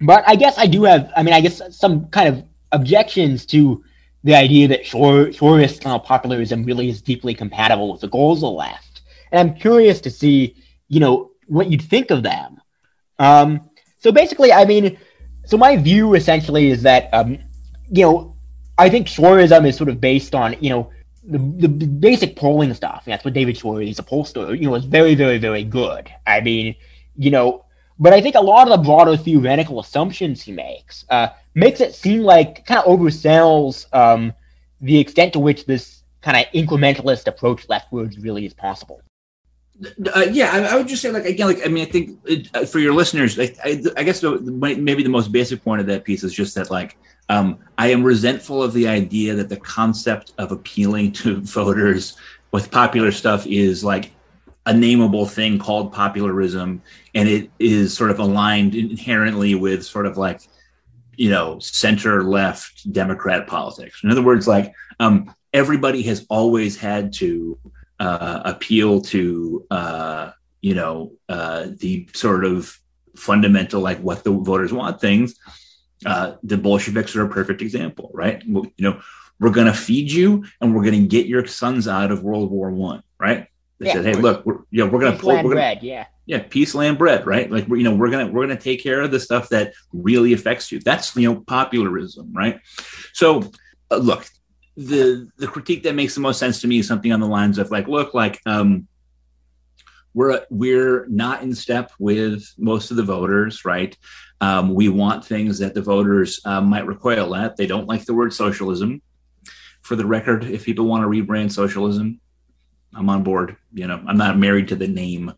[0.00, 3.82] but I guess I do have, I mean, I guess some kind of objections to
[4.24, 8.38] the idea that Shor, Shorist kind of populism really is deeply compatible with the goals
[8.38, 9.02] of the left.
[9.32, 10.56] And I'm curious to see,
[10.88, 12.60] you know, what you'd think of them.
[13.18, 14.98] Um, so basically, I mean,
[15.46, 17.38] so my view essentially is that um,
[17.90, 18.36] you know
[18.78, 20.90] I think Shorism is sort of based on you know
[21.24, 23.04] the, the basic polling stuff.
[23.06, 24.58] That's what David Shor is a pollster.
[24.58, 26.10] You know, is very very very good.
[26.26, 26.74] I mean,
[27.16, 27.64] you know,
[27.98, 31.94] but I think a lot of the broader theoretical assumptions he makes uh, makes it
[31.94, 34.32] seem like kind of oversells um,
[34.80, 39.00] the extent to which this kind of incrementalist approach leftwards really is possible.
[40.14, 42.48] Uh, yeah, I, I, would just say, like again, like I mean, I think it,
[42.54, 45.86] uh, for your listeners, I, I, I guess the, maybe the most basic point of
[45.88, 46.96] that piece is just that, like,
[47.28, 52.16] um, I am resentful of the idea that the concept of appealing to voters
[52.52, 54.12] with popular stuff is like
[54.66, 56.82] a nameable thing called popularism,
[57.14, 60.42] and it is sort of aligned inherently with sort of like,
[61.16, 64.02] you know, center left Democrat politics.
[64.02, 67.58] In other words, like, um, everybody has always had to
[67.98, 72.78] uh, appeal to uh, you know uh, the sort of
[73.16, 75.36] fundamental like what the voters want things.
[76.04, 78.44] Uh, the Bolsheviks are a perfect example, right?
[78.44, 79.00] You know,
[79.40, 82.50] we're going to feed you and we're going to get your sons out of World
[82.50, 83.48] War One, right?
[83.78, 86.06] They yeah, said, "Hey, look, we're yeah, we're going to pull, we're gonna, bread, yeah,
[86.26, 87.50] yeah, peace, land, bread, right?
[87.50, 90.32] Like we're you know we're gonna we're gonna take care of the stuff that really
[90.32, 90.80] affects you.
[90.80, 92.60] That's you know popularism, right?
[93.12, 93.50] So,
[93.90, 94.26] uh, look,
[94.76, 97.58] the the critique that makes the most sense to me is something on the lines
[97.58, 98.88] of like, look, like um,
[100.14, 103.96] we're we're not in step with most of the voters, right?
[104.40, 107.56] Um, we want things that the voters uh, might recoil at.
[107.56, 109.00] They don't like the word socialism.
[109.82, 112.20] For the record, if people want to rebrand socialism,
[112.94, 113.56] I'm on board.
[113.72, 115.32] You know, I'm not married to the name.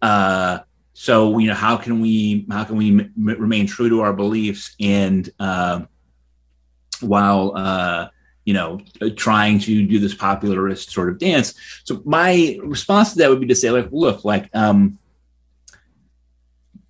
[0.00, 0.60] Uh,
[0.94, 4.74] so you know, how can we how can we m- remain true to our beliefs
[4.80, 5.82] and uh,
[7.00, 8.08] while uh,
[8.44, 8.80] you know,
[9.16, 11.54] trying to do this popularist sort of dance.
[11.84, 14.98] So my response to that would be to say, like, look, like, um,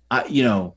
[0.09, 0.75] I, you know,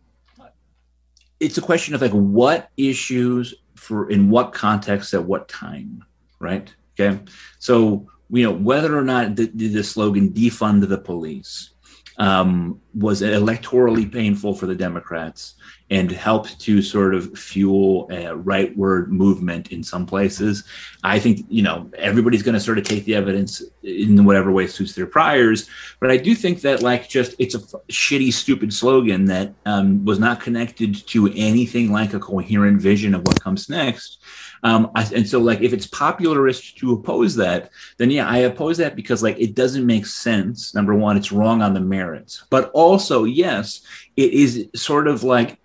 [1.41, 6.05] it's a question of like what issues for in what context at what time,
[6.39, 6.73] right?
[6.99, 7.21] Okay,
[7.59, 11.71] so you know whether or not the, the slogan defund the police
[12.19, 15.55] um, was electorally painful for the Democrats
[15.91, 20.65] and helped to sort of fuel a rightward movement in some places.
[21.05, 24.67] I think, you know, everybody's going to sort of take the evidence in whatever way
[24.67, 25.69] suits their priors.
[26.01, 30.19] But I do think that, like, just it's a shitty, stupid slogan that um, was
[30.19, 34.19] not connected to anything like a coherent vision of what comes next.
[34.67, 38.79] Um, I, and so, like, if it's popularist to oppose that, then yeah, I oppose
[38.79, 40.75] that because, like, it doesn't make sense.
[40.75, 42.45] Number one, it's wrong on the merits.
[42.51, 43.83] But also, yes,
[44.17, 45.61] it is sort of like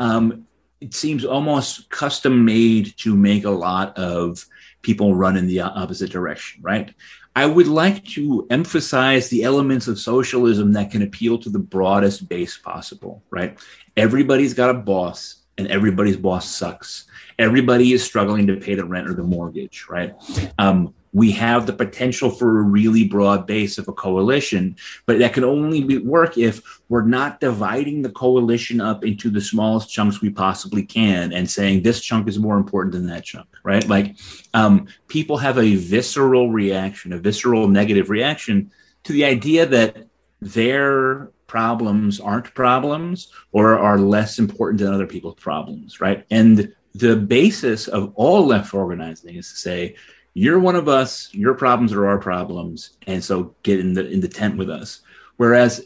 [0.00, 0.46] um,
[0.80, 4.46] it seems almost custom made to make a lot of
[4.80, 6.94] people run in the opposite direction, right?
[7.36, 12.30] I would like to emphasize the elements of socialism that can appeal to the broadest
[12.30, 13.58] base possible, right?
[13.94, 17.04] Everybody's got a boss and everybody's boss sucks.
[17.38, 20.14] Everybody is struggling to pay the rent or the mortgage, right?
[20.58, 25.32] Um, we have the potential for a really broad base of a coalition, but that
[25.32, 30.20] can only be, work if we're not dividing the coalition up into the smallest chunks
[30.20, 33.88] we possibly can and saying this chunk is more important than that chunk, right?
[33.88, 34.16] Like
[34.54, 38.70] um, people have a visceral reaction, a visceral negative reaction
[39.04, 40.06] to the idea that
[40.40, 46.24] their problems aren't problems or are less important than other people's problems, right?
[46.30, 49.96] And the basis of all left organizing is to say,
[50.38, 54.20] you're one of us your problems are our problems and so get in the in
[54.20, 55.00] the tent with us
[55.36, 55.84] whereas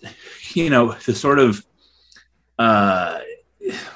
[0.52, 1.64] you know the sort of
[2.58, 3.18] uh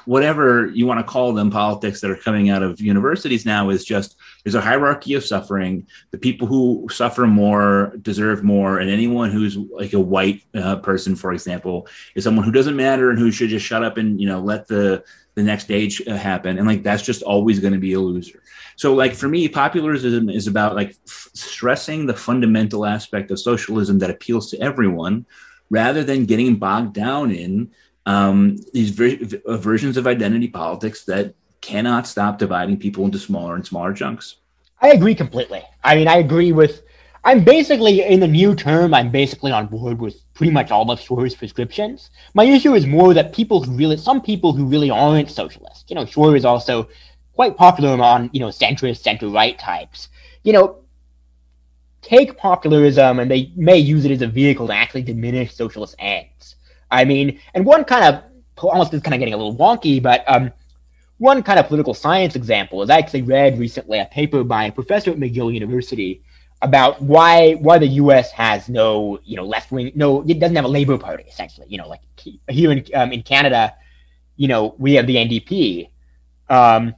[0.05, 3.85] whatever you want to call them politics that are coming out of universities now is
[3.85, 4.15] just
[4.47, 5.85] there's a hierarchy of suffering.
[6.11, 11.17] The people who suffer more deserve more and anyone who's like a white uh, person
[11.17, 14.25] for example is someone who doesn't matter and who should just shut up and you
[14.25, 15.03] know let the
[15.35, 18.41] the next stage uh, happen and like that's just always going to be a loser.
[18.77, 23.99] So, like for me, popularism is about like f- stressing the fundamental aspect of socialism
[23.99, 25.25] that appeals to everyone,
[25.69, 27.71] rather than getting bogged down in
[28.05, 29.19] um, these ver-
[29.57, 31.33] versions of identity politics that
[31.67, 34.37] cannot stop dividing people into smaller and smaller chunks.
[34.81, 35.63] I agree completely.
[35.83, 36.83] I mean, I agree with.
[37.23, 38.93] I'm basically in the new term.
[38.93, 42.09] I'm basically on board with pretty much all of Shor's prescriptions.
[42.33, 45.85] My issue is more that people who really, some people who really aren't socialists.
[45.89, 46.87] You know, Shor is also
[47.33, 50.07] quite popular among, you know, centrist, center-right types.
[50.43, 50.77] You know,
[52.01, 56.55] take popularism and they may use it as a vehicle to actually diminish socialist ends.
[56.91, 58.23] I mean, and one kind of,
[58.63, 60.51] almost is kind of getting a little wonky, but um,
[61.17, 64.71] one kind of political science example is I actually read recently a paper by a
[64.71, 66.21] professor at McGill University
[66.61, 68.31] about why why the U.S.
[68.31, 71.77] has no you know left wing no it doesn't have a Labor Party essentially you
[71.77, 72.01] know like
[72.49, 73.75] here in um, in Canada
[74.37, 75.89] you know, we have the NDP.
[76.49, 76.95] Um,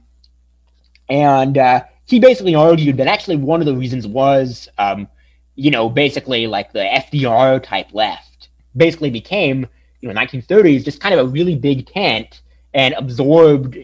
[1.10, 5.08] and uh, he basically argued that actually one of the reasons was, um,
[5.56, 9.66] you know, basically like the FDR type left basically became,
[10.02, 12.42] you know, 1930s just kind of a really big tent
[12.74, 13.78] and absorbed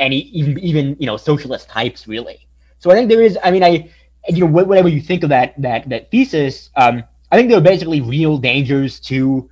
[0.00, 2.46] any even you know socialist types really.
[2.78, 3.38] So I think there is.
[3.44, 3.90] I mean, I
[4.28, 7.62] you know whatever you think of that that that thesis, um, I think there are
[7.62, 9.48] basically real dangers to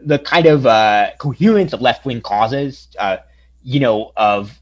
[0.00, 2.88] the kind of uh, coherence of left wing causes.
[2.98, 3.16] Uh,
[3.62, 4.58] you know of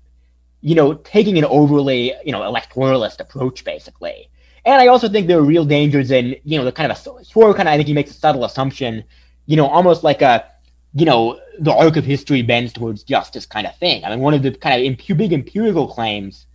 [0.63, 4.31] you know taking an overly you know electoralist approach basically.
[4.65, 7.01] And I also think there are real dangers in you know the kind of a
[7.01, 9.05] sort of kind of I think he makes a subtle assumption,
[9.47, 10.45] you know, almost like a
[10.97, 14.03] you know the arc of history bends towards justice kind of thing.
[14.05, 16.47] I mean, one of the kind of impu- big empirical claims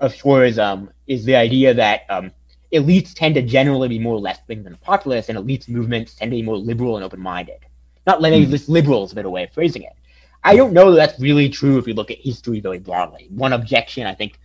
[0.00, 2.32] of Shorism is the idea that um,
[2.72, 6.36] elites tend to generally be more left wing than populist, and elites movements tend to
[6.36, 7.60] be more liberal and open minded.
[8.04, 8.68] Not letting mm.
[8.68, 9.94] liberal is a better way of phrasing it.
[10.42, 13.28] I don't know that that's really true if you look at history very broadly.
[13.30, 14.40] One objection I think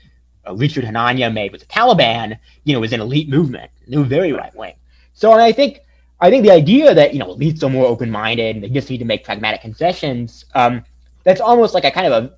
[0.48, 3.72] uh, Richard Hanania made with the Taliban, you know, was an elite movement.
[3.88, 4.76] They were very right wing.
[5.14, 5.82] So, and I think
[6.22, 8.98] I think the idea that you know elites are more open-minded and they just need
[8.98, 10.84] to make pragmatic concessions, um,
[11.24, 12.36] that's almost like a kind of a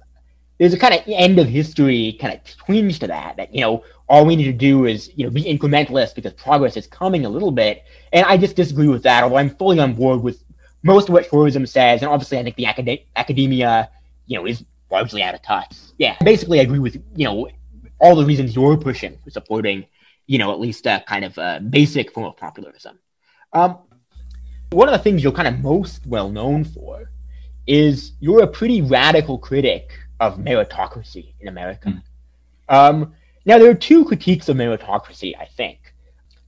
[0.60, 3.38] there's a kind of end of history kind of twinge to that.
[3.38, 6.78] That you know all we need to do is you know be incrementalist because progress
[6.78, 9.24] is coming a little bit, and I just disagree with that.
[9.24, 10.44] Although I'm fully on board with
[10.84, 13.89] most of what Shorism says, and obviously I think the acad- academia
[14.28, 15.76] you know is largely out of touch.
[15.98, 17.50] Yeah, basically I agree with you know
[18.00, 19.86] all the reasons you're pushing for supporting
[20.28, 23.00] you know at least a kind of a basic form of popularism.
[23.53, 23.79] Um,
[24.71, 27.11] one of the things you're kind of most well known for
[27.67, 31.89] is you're a pretty radical critic of meritocracy in America.
[31.89, 32.03] Mm.
[32.69, 33.13] Um,
[33.45, 35.93] now, there are two critiques of meritocracy, I think.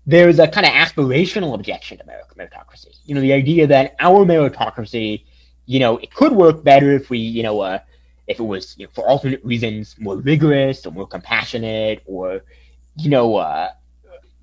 [0.05, 2.97] There's a kind of aspirational objection to meritocracy.
[3.05, 5.23] You know, the idea that our meritocracy,
[5.65, 7.79] you know, it could work better if we, you know, uh,
[8.27, 12.41] if it was you know, for alternate reasons more rigorous or more compassionate or,
[12.97, 13.71] you know, uh,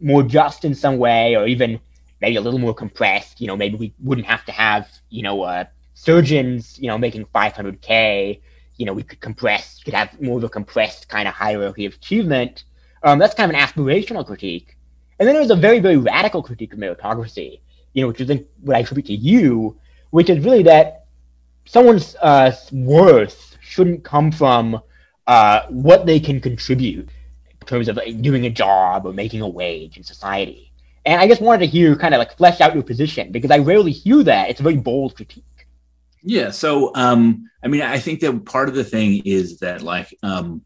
[0.00, 1.78] more just in some way or even
[2.20, 3.40] maybe a little more compressed.
[3.40, 7.24] You know, maybe we wouldn't have to have, you know, uh, surgeons, you know, making
[7.26, 8.40] 500K.
[8.76, 11.94] You know, we could compress, could have more of a compressed kind of hierarchy of
[11.94, 12.64] achievement.
[13.02, 14.76] Um, that's kind of an aspirational critique.
[15.18, 17.61] And then there's a very, very radical critique of meritocracy,
[17.92, 19.78] you know, which is what I attribute to you,
[20.11, 21.06] which is really that
[21.66, 24.80] someone's uh, worth shouldn't come from
[25.26, 27.09] uh, what they can contribute
[27.61, 30.69] in terms of doing a job or making a wage in society.
[31.06, 33.58] And I just wanted to hear kind of like flesh out your position because I
[33.58, 34.50] rarely hear that.
[34.50, 35.44] It's a very bold critique.
[36.22, 36.50] Yeah.
[36.50, 40.62] So, um, I mean, I think that part of the thing is that, like, um,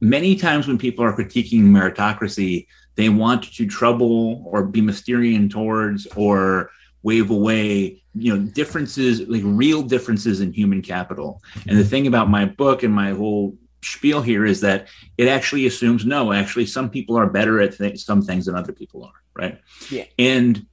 [0.00, 2.66] many times when people are critiquing meritocracy,
[2.96, 6.70] they want to trouble or be Mysterian towards or
[7.02, 11.42] wave away, you know, differences, like real differences in human capital.
[11.66, 15.66] And the thing about my book and my whole spiel here is that it actually
[15.66, 19.22] assumes no, actually, some people are better at th- some things than other people are
[19.36, 19.60] right?
[19.90, 20.04] Yeah.
[20.18, 20.66] And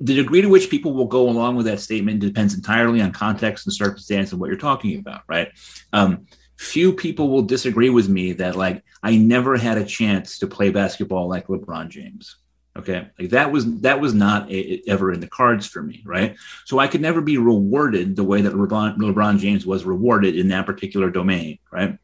[0.00, 3.66] the degree to which people will go along with that statement depends entirely on context
[3.66, 5.50] and circumstance and what you're talking about, right?
[5.92, 10.46] Um, few people will disagree with me that like I never had a chance to
[10.46, 12.36] play basketball like LeBron James.
[12.76, 16.36] Okay, like that was that was not a, ever in the cards for me, right?
[16.64, 20.48] So I could never be rewarded the way that LeBron, LeBron James was rewarded in
[20.48, 21.98] that particular domain, right?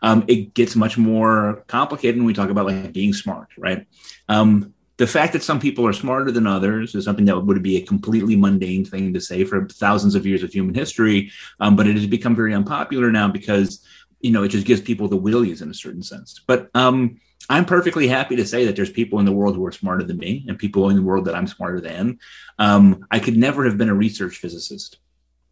[0.00, 3.86] Um, it gets much more complicated when we talk about like being smart, right?
[4.28, 7.76] Um, the fact that some people are smarter than others is something that would be
[7.76, 11.86] a completely mundane thing to say for thousands of years of human history, um, but
[11.86, 13.84] it has become very unpopular now because
[14.20, 16.40] you know it just gives people the willies in a certain sense.
[16.46, 19.72] But um, I'm perfectly happy to say that there's people in the world who are
[19.72, 22.18] smarter than me, and people in the world that I'm smarter than.
[22.58, 24.98] Um, I could never have been a research physicist.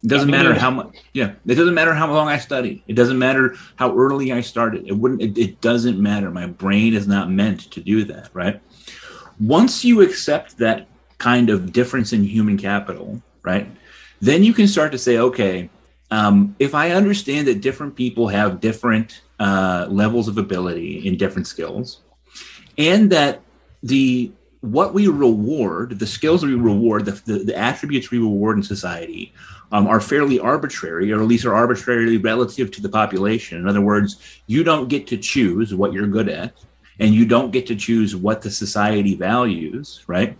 [0.03, 0.95] It doesn't matter how much.
[1.13, 2.83] Yeah, it doesn't matter how long I studied.
[2.87, 4.87] It doesn't matter how early I started.
[4.87, 5.21] It wouldn't.
[5.21, 6.29] It, it doesn't matter.
[6.31, 8.29] My brain is not meant to do that.
[8.33, 8.61] Right
[9.41, 13.67] once you accept that kind of difference in human capital, right,
[14.21, 15.69] then you can start to say, okay,
[16.11, 21.47] um, if I understand that different people have different uh, levels of ability in different
[21.47, 22.01] skills,
[22.77, 23.41] and that
[23.81, 28.63] the what we reward, the skills we reward, the, the, the attributes we reward in
[28.63, 29.33] society
[29.71, 33.57] um, are fairly arbitrary, or at least are arbitrarily relative to the population.
[33.57, 36.53] In other words, you don't get to choose what you're good at
[37.01, 40.37] and you don't get to choose what the society values, right?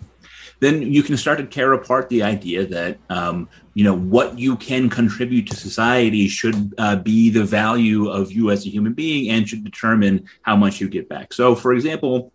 [0.59, 4.55] Then you can start to tear apart the idea that um, you know what you
[4.57, 9.32] can contribute to society should uh, be the value of you as a human being
[9.32, 11.34] and should determine how much you get back.
[11.34, 12.32] So, for example,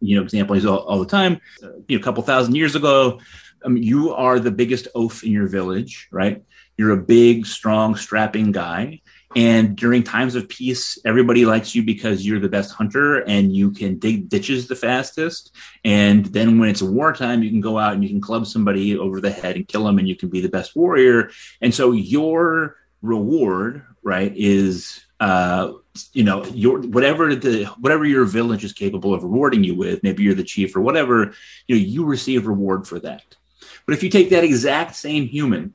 [0.00, 1.40] you know, examples all, all the time.
[1.60, 3.18] Uh, you know, a couple thousand years ago,
[3.64, 6.44] um, you are the biggest oaf in your village, right?
[6.76, 9.00] You're a big, strong, strapping guy.
[9.36, 13.70] And during times of peace, everybody likes you because you're the best hunter and you
[13.70, 15.54] can dig ditches the fastest.
[15.84, 19.20] And then when it's wartime, you can go out and you can club somebody over
[19.20, 21.30] the head and kill them and you can be the best warrior.
[21.60, 25.72] And so your reward, right, is uh,
[26.12, 30.22] you know your whatever the whatever your village is capable of rewarding you with maybe
[30.22, 31.32] you're the chief or whatever
[31.66, 33.36] you know you receive reward for that
[33.86, 35.74] but if you take that exact same human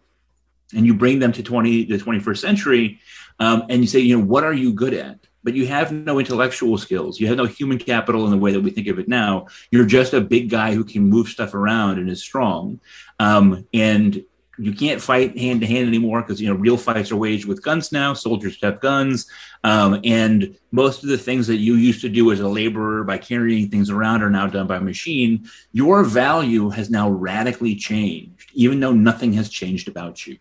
[0.74, 3.00] and you bring them to 20 the 21st century
[3.44, 6.20] um, and you say you know what are you good at but you have no
[6.20, 9.08] intellectual skills you have no human capital in the way that we think of it
[9.08, 12.80] now you're just a big guy who can move stuff around and is strong
[13.20, 14.24] um, and
[14.58, 17.64] you can't fight hand to hand anymore because you know real fights are waged with
[17.64, 18.14] guns now.
[18.14, 19.28] Soldiers have guns,
[19.64, 23.18] um, and most of the things that you used to do as a laborer by
[23.18, 25.50] carrying things around are now done by machine.
[25.72, 30.38] Your value has now radically changed, even though nothing has changed about you,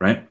[0.00, 0.26] right?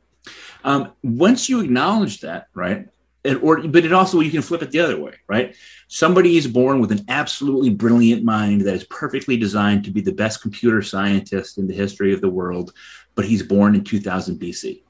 [0.63, 2.87] Um, once you acknowledge that, right,
[3.25, 5.55] and, or but it also you can flip it the other way, right?
[5.87, 10.11] Somebody is born with an absolutely brilliant mind that is perfectly designed to be the
[10.11, 12.73] best computer scientist in the history of the world
[13.19, 14.81] but he's born in 2000 BC,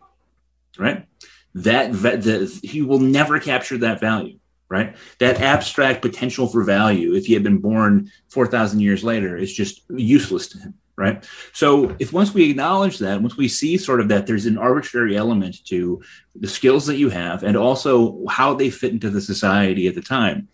[0.78, 1.08] right?
[1.56, 4.38] That, that the, he will never capture that value,
[4.70, 4.96] right?
[5.18, 9.82] That abstract potential for value, if he had been born 4,000 years later, is just
[9.90, 11.26] useless to him, right?
[11.54, 15.16] So if once we acknowledge that, once we see sort of that there's an arbitrary
[15.16, 16.02] element to
[16.36, 20.02] the skills that you have and also how they fit into the society at the
[20.02, 20.50] time,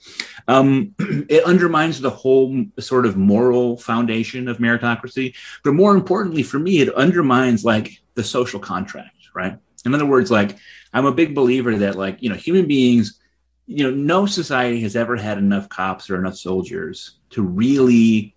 [0.47, 5.33] um, it undermines the whole sort of moral foundation of meritocracy.
[5.63, 9.57] But more importantly, for me, it undermines like the social contract, right?
[9.83, 10.57] In other words, like
[10.93, 13.19] I'm a big believer that like you know human beings,
[13.65, 18.34] you know, no society has ever had enough cops or enough soldiers to really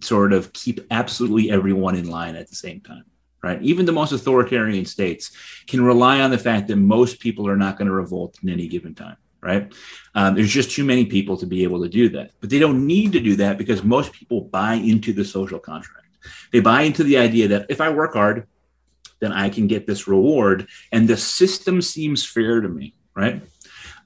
[0.00, 3.04] sort of keep absolutely everyone in line at the same time
[3.40, 3.62] right?
[3.62, 5.30] Even the most authoritarian states
[5.68, 8.66] can rely on the fact that most people are not going to revolt in any
[8.66, 9.72] given time right?
[10.14, 12.32] Um, there's just too many people to be able to do that.
[12.40, 16.06] But they don't need to do that because most people buy into the social contract.
[16.52, 18.46] They buy into the idea that if I work hard,
[19.20, 20.68] then I can get this reward.
[20.92, 23.42] And the system seems fair to me, right?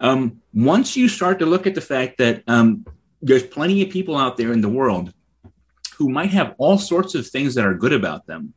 [0.01, 2.87] Um, once you start to look at the fact that um,
[3.21, 5.13] there's plenty of people out there in the world
[5.99, 8.55] who might have all sorts of things that are good about them.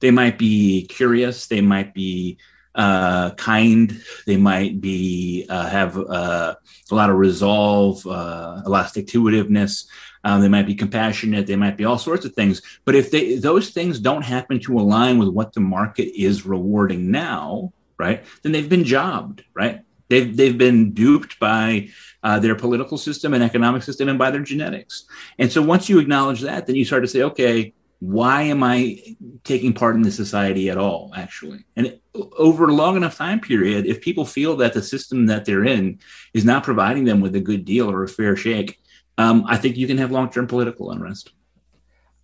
[0.00, 2.38] They might be curious, they might be
[2.74, 4.00] uh, kind.
[4.26, 6.54] They might be uh, have uh,
[6.90, 9.86] a lot of resolve, uh, a lot of stick to itiveness.
[10.22, 11.46] Um, they might be compassionate.
[11.46, 12.62] They might be all sorts of things.
[12.84, 17.10] But if they those things don't happen to align with what the market is rewarding
[17.10, 18.24] now, right?
[18.42, 19.80] Then they've been jobbed, right?
[20.08, 21.88] They've they've been duped by
[22.22, 25.04] uh, their political system and economic system and by their genetics.
[25.38, 29.16] And so once you acknowledge that, then you start to say, okay, why am I
[29.44, 31.64] taking part in this society at all, actually?
[31.76, 35.64] And over a long enough time period, if people feel that the system that they're
[35.64, 35.98] in
[36.32, 38.80] is not providing them with a good deal or a fair shake,
[39.18, 41.32] um, I think you can have long term political unrest.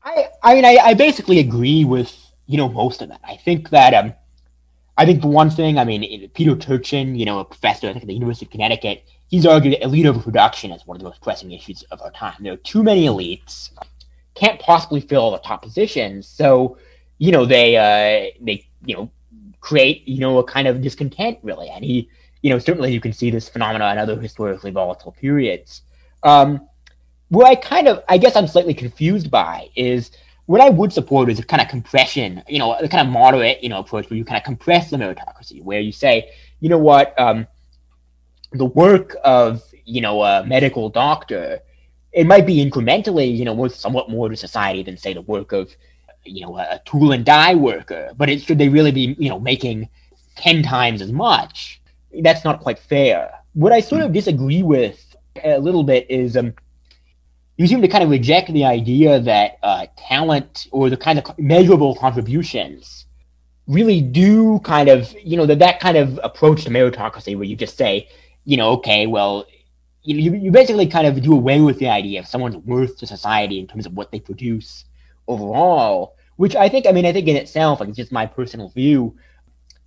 [0.03, 2.15] I, I mean, I, I, basically agree with,
[2.47, 3.21] you know, most of that.
[3.25, 4.15] I think that, um,
[4.97, 8.05] I think the one thing, I mean, Peter Turchin, you know, a professor I think
[8.05, 11.53] at the University of Connecticut, he's argued elite overproduction is one of the most pressing
[11.53, 12.37] issues of our time.
[12.41, 13.71] There are too many elites
[14.37, 16.29] can't possibly fill all the top positions.
[16.29, 16.79] So,
[17.19, 19.11] you know, they uh, they you know
[19.61, 22.09] create you know a kind of discontent really, and he
[22.43, 25.83] you know certainly you can see this phenomenon in other historically volatile periods.
[26.23, 26.69] Um,
[27.29, 30.11] what I kind of I guess I'm slightly confused by is
[30.45, 33.65] what I would support is a kind of compression, you know, a kind of moderate,
[33.65, 36.79] you know, approach where you kind of compress the meritocracy, where you say, you know
[36.79, 37.49] what, um,
[38.53, 41.61] the work of you know a medical doctor
[42.17, 45.53] it might be incrementally, you know, worth somewhat more to society than say the work
[45.53, 45.77] of,
[46.25, 48.11] you know, a tool and die worker.
[48.17, 49.91] But it, should they really be, you know, making
[50.35, 51.83] ten times as much?
[52.23, 53.31] That's not quite fair.
[53.53, 56.55] What I sort of disagree with a little bit is um,
[57.59, 61.39] you seem to kind of reject the idea that uh, talent or the kind of
[61.39, 63.05] measurable contributions
[63.67, 67.57] really do kind of, you know, that that kind of approach to meritocracy where you
[67.57, 68.09] just say,
[68.47, 69.45] you know, okay, well,
[70.03, 73.59] you, you basically kind of do away with the idea of someone's worth to society
[73.59, 74.85] in terms of what they produce
[75.27, 78.69] overall, which I think, I mean, I think in itself, like, it's just my personal
[78.69, 79.17] view,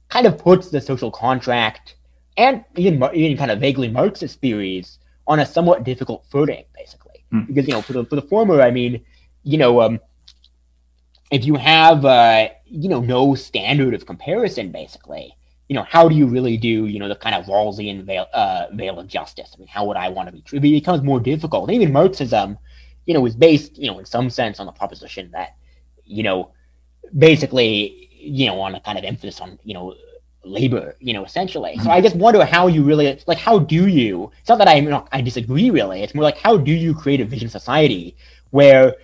[0.09, 1.95] kind of puts the social contract
[2.35, 7.23] and even, even kind of vaguely Marxist theories on a somewhat difficult footing, basically.
[7.31, 7.47] Mm.
[7.47, 9.05] Because, you know, for the, for the former, I mean,
[9.43, 9.99] you know, um,
[11.31, 15.33] if you have, uh, you know, no standard of comparison, basically,
[15.69, 18.65] you know, how do you really do, you know, the kind of Rawlsian veil, uh,
[18.73, 19.51] veil of justice?
[19.55, 20.67] I mean, how would I want to be treated?
[20.67, 21.71] It becomes more difficult.
[21.71, 22.57] Even Marxism,
[23.05, 25.55] you know, is based, you know, in some sense on the proposition that,
[26.05, 26.51] you know,
[27.15, 29.95] basically, you know, on a kind of emphasis on, you know,
[30.43, 31.77] labor, you know, essentially.
[31.83, 34.79] So I just wonder how you really like how do you it's not that I
[34.79, 36.01] know, I disagree really.
[36.01, 38.15] It's more like how do you create a vision society
[38.49, 38.95] where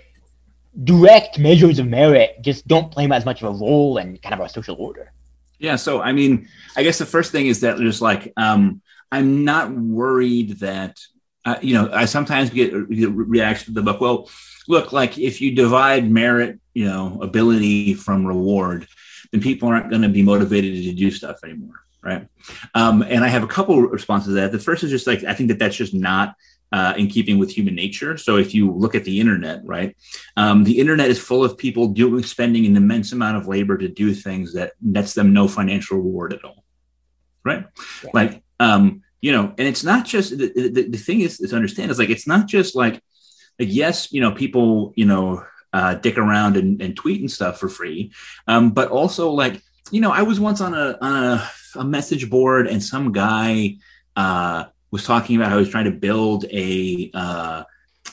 [0.84, 4.42] direct measures of merit just don't play as much of a role in kind of
[4.42, 5.12] our social order.
[5.60, 8.82] Yeah, so I mean, I guess the first thing is that there's like um
[9.12, 11.00] I'm not worried that
[11.46, 14.02] uh, you know, I sometimes get, get reaction to the book.
[14.02, 14.30] Well,
[14.68, 18.88] look, like if you divide merit, you know, ability from reward,
[19.32, 22.28] then people aren't going to be motivated to do stuff anymore, right?
[22.74, 24.52] Um, and I have a couple responses to that.
[24.52, 26.36] The first is just like I think that that's just not
[26.72, 28.18] uh, in keeping with human nature.
[28.18, 29.96] So if you look at the internet, right,
[30.38, 33.88] um, the internet is full of people doing spending an immense amount of labor to
[33.88, 36.64] do things that nets them no financial reward at all,
[37.44, 37.66] right?
[38.04, 38.10] Yeah.
[38.14, 41.56] Like, um, you know, and it's not just the, the, the thing is, is to
[41.56, 43.02] understand is like it's not just like
[43.60, 45.44] like yes, you know, people, you know,
[45.74, 48.12] uh, dick around and, and tweet and stuff for free.
[48.48, 49.62] Um, but also like,
[49.92, 53.78] you know, I was once on a, on a, a message board and some guy
[54.16, 57.64] uh, was talking about how he was trying to build a, uh,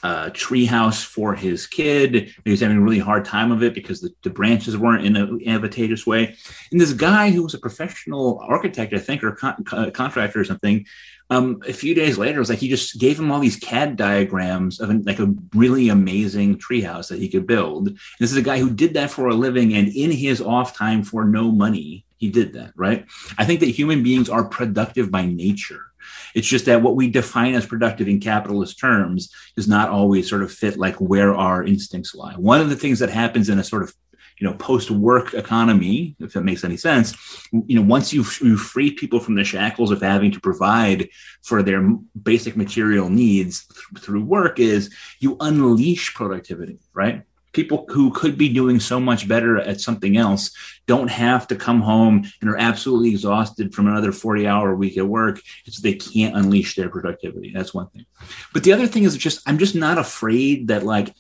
[0.03, 2.35] uh, treehouse for his kid.
[2.45, 5.17] He was having a really hard time of it because the, the branches weren't in
[5.17, 6.35] an advantageous way.
[6.73, 10.87] And this guy who was a professional architect, I think, or con- contractor or something,
[11.31, 13.97] um, a few days later, it was like he just gave him all these CAD
[13.97, 17.89] diagrams of an, like a really amazing treehouse that he could build.
[17.89, 20.77] And this is a guy who did that for a living, and in his off
[20.77, 22.73] time for no money, he did that.
[22.77, 23.07] Right?
[23.39, 25.92] I think that human beings are productive by nature.
[26.35, 30.43] It's just that what we define as productive in capitalist terms does not always sort
[30.43, 32.35] of fit like where our instincts lie.
[32.35, 33.95] One of the things that happens in a sort of
[34.39, 37.15] you know post-work economy if that makes any sense
[37.53, 41.09] you know once you you free people from the shackles of having to provide
[41.43, 41.81] for their
[42.23, 47.23] basic material needs th- through work is you unleash productivity right
[47.53, 50.51] people who could be doing so much better at something else
[50.87, 55.07] don't have to come home and are absolutely exhausted from another 40 hour week at
[55.07, 58.07] work so they can't unleash their productivity that's one thing
[58.53, 61.15] but the other thing is just i'm just not afraid that like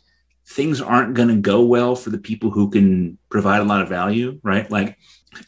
[0.47, 3.89] things aren't going to go well for the people who can provide a lot of
[3.89, 4.70] value, right?
[4.70, 4.99] Like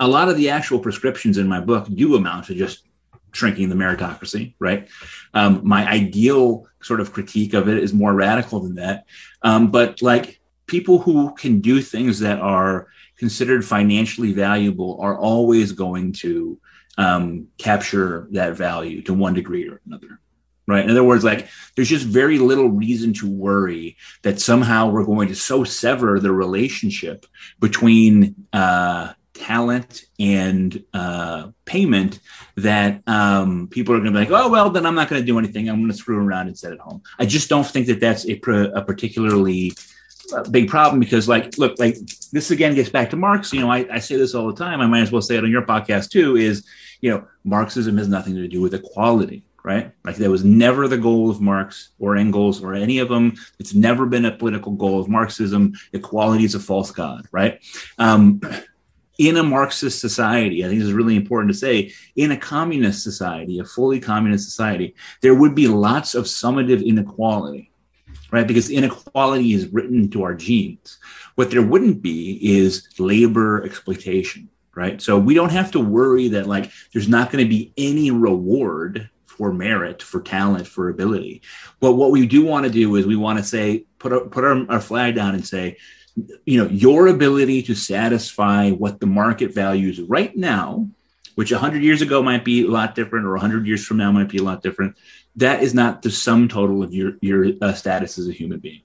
[0.00, 2.86] a lot of the actual prescriptions in my book do amount to just
[3.32, 4.88] shrinking the meritocracy, right?
[5.34, 9.06] Um, my ideal sort of critique of it is more radical than that.
[9.42, 10.40] Um, but like
[10.74, 16.58] people who can do things that are considered financially valuable are always going to
[16.98, 20.18] um, capture that value to one degree or another
[20.66, 20.82] right?
[20.82, 21.46] In other words, like
[21.76, 26.32] there's just very little reason to worry that somehow we're going to so sever the
[26.32, 27.26] relationship
[27.60, 32.20] between uh, talent and uh, payment
[32.56, 35.26] that um, people are going to be like, oh, well, then I'm not going to
[35.26, 35.68] do anything.
[35.68, 37.02] I'm going to screw around and sit at home.
[37.18, 38.40] I just don't think that that's a,
[38.74, 39.74] a particularly
[40.32, 41.96] uh, big problem because like look like
[42.32, 44.80] this again gets back to marx you know I, I say this all the time
[44.80, 46.64] i might as well say it on your podcast too is
[47.00, 49.92] you know marxism has nothing to do with equality right?
[50.04, 53.34] Like that was never the goal of Marx or Engels or any of them.
[53.58, 55.72] It's never been a political goal of Marxism.
[55.94, 57.60] Equality is a false god, right?
[57.98, 58.40] Um,
[59.18, 63.02] in a Marxist society, I think this is really important to say, in a communist
[63.02, 67.70] society, a fully communist society, there would be lots of summative inequality,
[68.30, 68.46] right?
[68.46, 70.98] Because inequality is written into our genes.
[71.34, 75.00] What there wouldn't be is labor exploitation, right?
[75.00, 79.10] So we don't have to worry that like there's not going to be any reward
[79.26, 81.42] for merit, for talent, for ability.
[81.80, 84.44] But what we do want to do is we want to say, put our, put
[84.44, 85.76] our, our flag down and say,
[86.46, 90.88] you know, your ability to satisfy what the market values right now,
[91.34, 94.28] which 100 years ago might be a lot different, or 100 years from now might
[94.28, 94.96] be a lot different.
[95.36, 98.82] That is not the sum total of your your uh, status as a human being.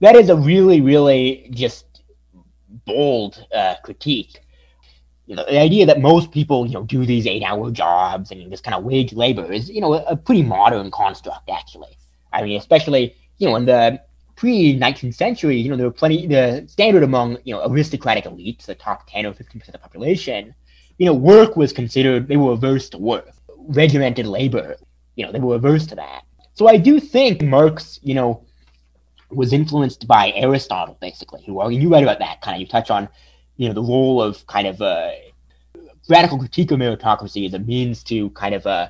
[0.00, 2.02] That is a really, really just
[2.86, 4.40] bold uh, critique
[5.28, 8.62] you know, the idea that most people, you know, do these eight-hour jobs and this
[8.62, 11.98] kind of wage labor is, you know, a, pretty modern construct, actually.
[12.32, 14.00] I mean, especially, you know, in the
[14.36, 18.74] pre-19th century, you know, there were plenty, the standard among, you know, aristocratic elites, the
[18.74, 20.54] top 10 or 15% of the population,
[20.96, 23.28] you know, work was considered, they were averse to work.
[23.54, 24.76] Regimented labor,
[25.18, 26.22] you know, they were averse to that.
[26.54, 28.44] So I do think Marx, you know,
[29.30, 32.90] was influenced by Aristotle, basically, who, well, you write about that kind of, you touch
[32.90, 33.08] on
[33.58, 35.10] you know the role of kind of a uh,
[36.08, 38.88] radical critique of meritocracy as a means to kind of uh,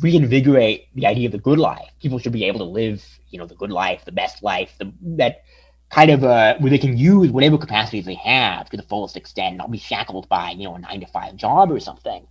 [0.00, 1.88] reinvigorate the idea of the good life.
[2.02, 4.92] People should be able to live, you know, the good life, the best life, the,
[5.16, 5.44] that
[5.90, 9.56] kind of uh, where they can use whatever capacities they have to the fullest extent,
[9.56, 12.26] not be shackled by, you know, a nine to five job or something.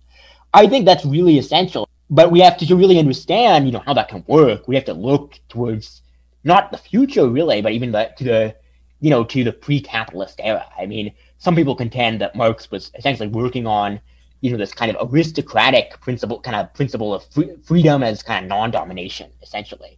[0.52, 1.88] I think that's really essential.
[2.10, 4.66] But we have to, really understand, you know, how that can work.
[4.66, 6.02] We have to look towards
[6.42, 8.56] not the future really, but even the, to the
[9.00, 10.66] you know, to the pre-capitalist era.
[10.78, 13.98] I mean, some people contend that Marx was essentially working on,
[14.42, 18.44] you know, this kind of aristocratic principle, kind of principle of free, freedom as kind
[18.44, 19.96] of non-domination, essentially.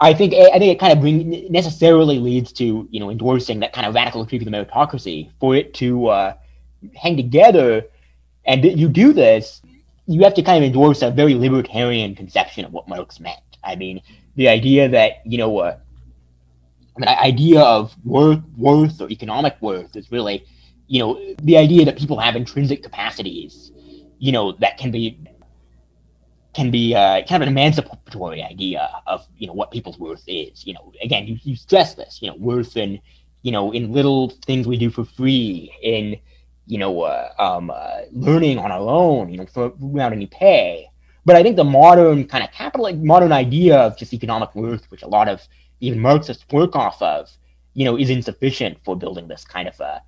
[0.00, 3.74] I think I think it kind of bring, necessarily leads to you know endorsing that
[3.74, 6.34] kind of radical critique of the meritocracy for it to uh,
[6.96, 7.84] hang together.
[8.46, 9.60] And you do this,
[10.10, 13.38] you have to kind of endorse a very libertarian conception of what Marx meant.
[13.62, 14.02] I mean,
[14.34, 15.76] the idea that you know, uh,
[16.96, 20.44] the idea of worth, worth or economic worth is really,
[20.88, 23.70] you know, the idea that people have intrinsic capacities,
[24.18, 25.16] you know, that can be
[26.54, 30.66] can be uh, kind of an emancipatory idea of you know what people's worth is.
[30.66, 32.20] You know, again, you, you stress this.
[32.20, 33.00] You know, worth in
[33.42, 36.18] you know in little things we do for free, in
[36.66, 39.30] you know uh, um, uh, learning on our own.
[39.30, 40.86] You know, for, without any pay.
[41.24, 45.02] But I think the modern kind of capital, modern idea of just economic worth, which
[45.02, 45.46] a lot of
[45.80, 47.30] even Marxists work off of,
[47.74, 50.02] you know, is insufficient for building this kind of a,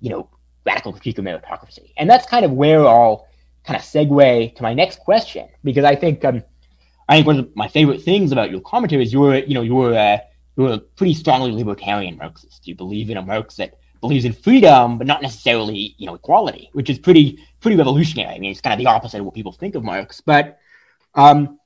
[0.00, 0.28] you know,
[0.66, 1.92] radical critique of meritocracy.
[1.96, 3.26] And that's kind of where I'll
[3.64, 6.42] kind of segue to my next question because I think um,
[7.08, 9.94] I think one of my favorite things about your commentary is you're you know you're
[9.94, 10.18] uh,
[10.56, 12.64] you're a pretty strongly libertarian Marxist.
[12.64, 16.14] Do you believe in a Marx that believes in freedom but not necessarily you know
[16.14, 18.34] equality, which is pretty pretty revolutionary.
[18.34, 20.20] I mean, it's kind of the opposite of what people think of Marx.
[20.20, 20.58] But
[21.14, 21.58] um,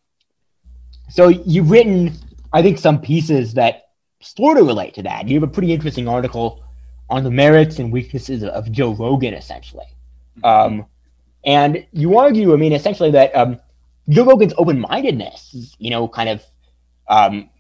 [1.09, 2.15] so you've written
[2.53, 3.89] I think some pieces that
[4.21, 5.29] sort of relate to that.
[5.29, 6.63] You have a pretty interesting article
[7.11, 9.87] on the merits and weaknesses of Joe Rogan, essentially.
[10.45, 10.87] Um,
[11.45, 13.61] and you argue, I mean, essentially that um,
[14.09, 16.43] Joe Rogan's open-mindedness, you know, kind of,
[17.09, 17.51] um,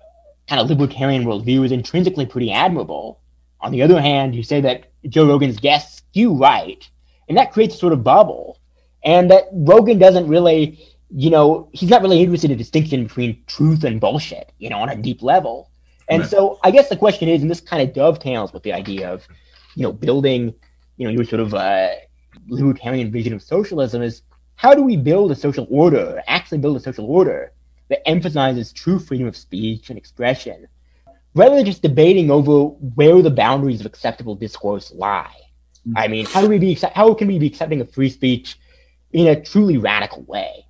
[0.49, 3.21] kind of libertarian worldview is intrinsically pretty admirable.
[3.63, 6.89] On the other hand, you say that Joe Rogan's guests skew right,
[7.29, 8.59] and that creates a sort of bubble,
[9.05, 10.79] and that Rogan doesn't really,
[11.11, 14.89] you know, he's not really interested in distinction between truth and bullshit, you know, on
[14.89, 15.71] a deep level.
[16.09, 16.31] And right.
[16.31, 19.27] so I guess the question is, and this kind of dovetails with the idea of,
[19.77, 20.55] you know, building,
[20.97, 21.89] you know, your sort of uh,
[22.49, 24.23] libertarian vision of socialism is
[24.57, 27.53] how do we build a social order, actually build a social order
[27.89, 30.67] that emphasizes true freedom of speech and expression,
[31.35, 35.35] rather than just debating over where the boundaries of acceptable discourse lie?
[35.87, 35.99] Mm-hmm.
[35.99, 38.57] I mean, how do we be how can we be accepting of free speech
[39.13, 40.67] in a truly radical way?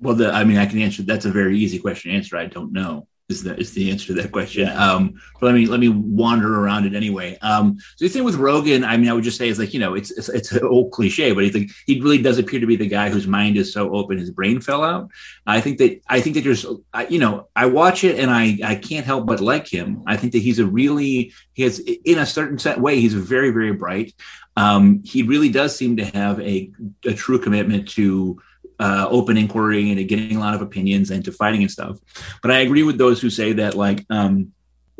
[0.00, 1.02] Well, the, I mean, I can answer.
[1.02, 2.36] That's a very easy question to answer.
[2.36, 4.68] I don't know is the is the answer to that question.
[4.68, 7.36] Um, but let me let me wander around it anyway.
[7.42, 9.80] Um, so the thing with Rogan, I mean, I would just say is like you
[9.80, 12.66] know, it's it's, it's an old cliche, but he think he really does appear to
[12.66, 15.10] be the guy whose mind is so open, his brain fell out.
[15.46, 16.64] I think that I think that there's,
[16.94, 20.02] I, you know, I watch it and I I can't help but like him.
[20.06, 23.50] I think that he's a really he has in a certain set way he's very
[23.50, 24.14] very bright.
[24.56, 26.70] Um, he really does seem to have a
[27.04, 28.40] a true commitment to
[28.78, 31.98] uh, open inquiry and to getting a lot of opinions and to fighting and stuff.
[32.42, 34.52] But I agree with those who say that like um,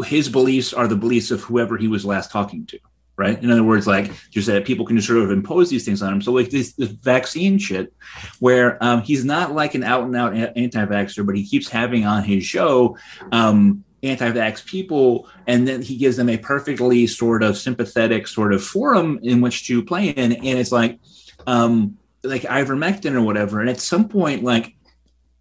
[0.04, 2.78] his beliefs are the beliefs of whoever he was last talking to.
[3.16, 3.42] Right.
[3.42, 6.12] In other words, like just that people can just sort of impose these things on
[6.12, 6.22] him.
[6.22, 7.92] So like this, this vaccine shit,
[8.38, 12.22] where um, he's not like an out and out anti-vaxxer, but he keeps having on
[12.22, 12.96] his show
[13.32, 18.62] um, anti-vax people, and then he gives them a perfectly sort of sympathetic sort of
[18.62, 21.00] forum in which to play in, and it's like.
[21.48, 23.60] Um, like ivermectin or whatever.
[23.60, 24.74] And at some point, like,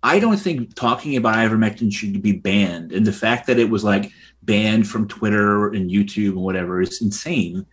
[0.04, 2.92] I don't think talking about ivermectin should be banned.
[2.92, 4.12] And the fact that it was like
[4.44, 7.66] banned from Twitter and YouTube and whatever is insane.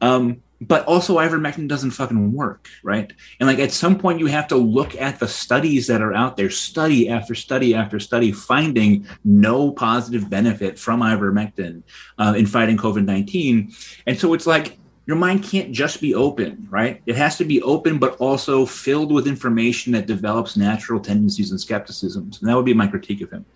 [0.00, 3.12] Um, but also ivermectin doesn't fucking work, right?
[3.38, 6.38] And like at some point you have to look at the studies that are out
[6.38, 11.82] there, study after study after study, finding no positive benefit from ivermectin
[12.18, 13.70] uh, in fighting COVID nineteen.
[14.06, 17.00] And so it's like your mind can't just be open, right?
[17.06, 21.60] It has to be open, but also filled with information that develops natural tendencies and
[21.60, 22.40] skepticisms.
[22.40, 23.46] And that would be my critique of him.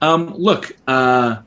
[0.00, 1.42] Um, look, uh,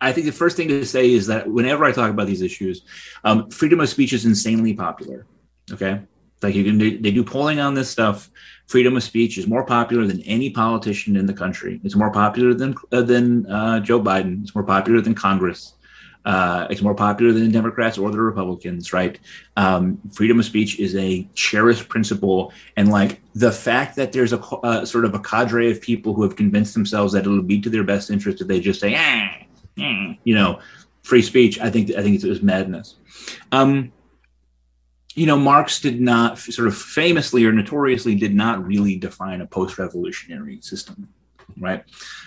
[0.00, 2.82] I think the first thing to say is that whenever I talk about these issues,
[3.22, 5.24] um, freedom of speech is insanely popular.
[5.72, 6.00] Okay,
[6.42, 8.28] like you can do, they do polling on this stuff.
[8.66, 11.80] Freedom of speech is more popular than any politician in the country.
[11.84, 14.42] It's more popular than uh, than uh, Joe Biden.
[14.42, 15.74] It's more popular than Congress.
[16.24, 19.18] Uh, it's more popular than the Democrats or the Republicans, right?
[19.56, 24.40] Um, freedom of speech is a cherished principle, and like the fact that there's a
[24.40, 27.68] uh, sort of a cadre of people who have convinced themselves that it'll be to
[27.68, 29.36] their best interest if they just say, ah,
[30.24, 30.60] you know,
[31.02, 31.60] free speech.
[31.60, 32.96] I think I think it's, it's madness.
[33.52, 33.92] Um,
[35.14, 39.46] you know, Marx did not sort of famously or notoriously did not really define a
[39.46, 41.08] post-revolutionary system,
[41.58, 41.84] right?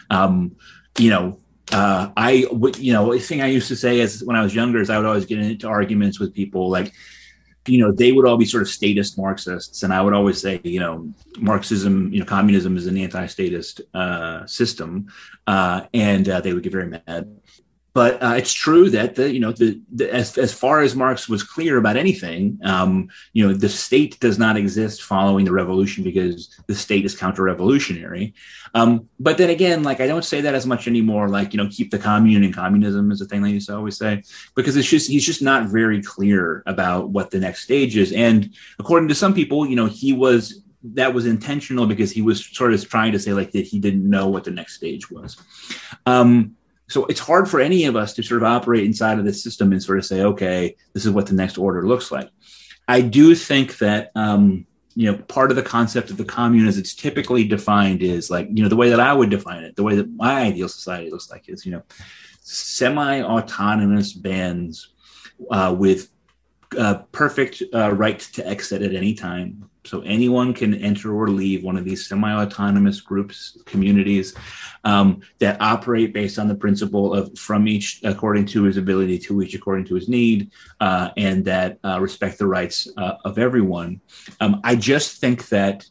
[0.10, 0.56] Um,
[0.98, 1.40] you know,
[1.72, 4.56] uh, I would, you know, the thing I used to say is when I was
[4.56, 6.94] younger is I would always get into arguments with people like,
[7.66, 10.62] you know, they would all be sort of statist Marxists, and I would always say,
[10.64, 15.08] you know, Marxism, you know, communism is an anti-statist uh, system,
[15.48, 17.36] uh, and uh, they would get very mad.
[17.94, 21.28] But uh, it's true that the you know the, the, as as far as Marx
[21.28, 26.04] was clear about anything, um, you know the state does not exist following the revolution
[26.04, 28.36] because the state is counter-revolutionary.
[28.76, 31.28] Um, but then again, like I don't say that as much anymore.
[31.30, 34.22] Like you know, keep the commune and communism is a thing used to always say
[34.56, 38.12] because it's just he's just not very clear about what the next stage is.
[38.12, 42.46] And according to some people, you know, he was that was intentional because he was
[42.46, 45.38] sort of trying to say like that he didn't know what the next stage was.
[46.06, 46.56] Um,
[46.90, 49.72] so it's hard for any of us to sort of operate inside of this system
[49.72, 52.30] and sort of say, okay, this is what the next order looks like.
[52.88, 54.66] I do think that um,
[54.96, 58.48] you know part of the concept of the commune as it's typically defined is like
[58.52, 61.12] you know the way that I would define it, the way that my ideal society
[61.12, 61.84] looks like is you know
[62.42, 64.94] semi-autonomous bands
[65.52, 66.10] uh, with
[66.78, 69.70] uh, perfect uh, right to exit at any time.
[69.86, 74.36] So anyone can enter or leave one of these semi-autonomous groups, communities
[74.84, 79.42] um, that operate based on the principle of from each according to his ability, to
[79.42, 80.52] each according to his need,
[80.82, 84.02] uh, and that uh, respect the rights uh, of everyone.
[84.42, 85.86] Um, I just think that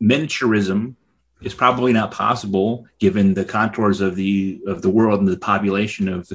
[0.00, 0.94] miniaturism
[1.42, 6.08] is probably not possible given the contours of the of the world and the population
[6.08, 6.30] of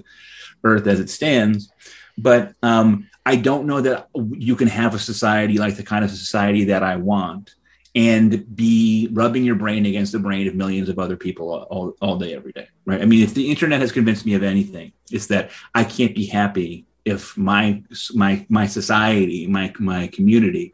[0.63, 1.71] Earth as it stands.
[2.17, 6.11] But um, I don't know that you can have a society like the kind of
[6.11, 7.55] society that I want
[7.95, 12.17] and be rubbing your brain against the brain of millions of other people all, all
[12.17, 13.01] day, every day, right?
[13.01, 16.25] I mean, if the internet has convinced me of anything, it's that I can't be
[16.25, 20.73] happy if my my my society, my my community,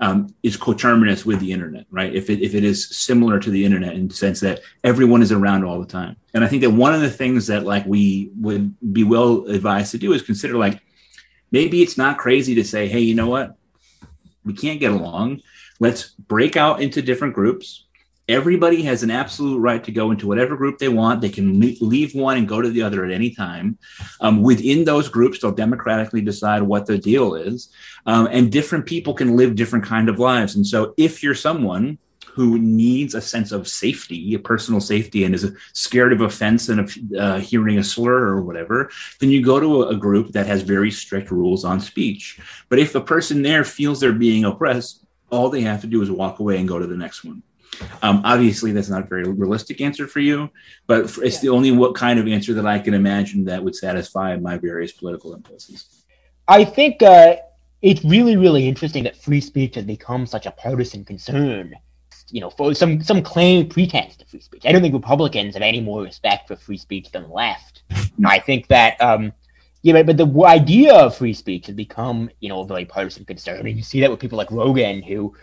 [0.00, 2.14] um, is coterminous with the internet, right?
[2.14, 5.32] If it if it is similar to the internet in the sense that everyone is
[5.32, 8.30] around all the time, and I think that one of the things that like we
[8.40, 10.82] would be well advised to do is consider like
[11.50, 13.56] maybe it's not crazy to say, hey, you know what?
[14.44, 15.42] We can't get along.
[15.80, 17.84] Let's break out into different groups.
[18.28, 21.20] Everybody has an absolute right to go into whatever group they want.
[21.20, 23.78] They can leave one and go to the other at any time.
[24.20, 27.72] Um, within those groups, they'll democratically decide what the deal is.
[28.04, 30.56] Um, and different people can live different kind of lives.
[30.56, 31.98] And so if you're someone
[32.36, 36.80] who needs a sense of safety, a personal safety, and is scared of offense and
[36.80, 40.60] of uh, hearing a slur or whatever, then you go to a, group that has
[40.60, 42.38] very strict rules on speech.
[42.68, 46.10] But if a person there feels they're being oppressed, all they have to do is
[46.10, 47.42] walk away and go to the next one.
[48.02, 50.50] Um, obviously, that's not a very realistic answer for you,
[50.86, 51.40] but it's yeah.
[51.40, 54.92] the only what kind of answer that I can imagine that would satisfy my various
[54.92, 56.04] political impulses.
[56.46, 57.36] I think uh,
[57.80, 61.74] it's really, really interesting that free speech has become such a partisan concern
[62.30, 64.66] you know, for some some claim pretense to free speech.
[64.66, 67.82] I don't think Republicans have any more respect for free speech than the left.
[68.24, 69.32] I think that, um,
[69.82, 73.60] yeah, but, the idea of free speech has become, you know, a very partisan concern.
[73.60, 75.34] I mean, you see that with people like Rogan who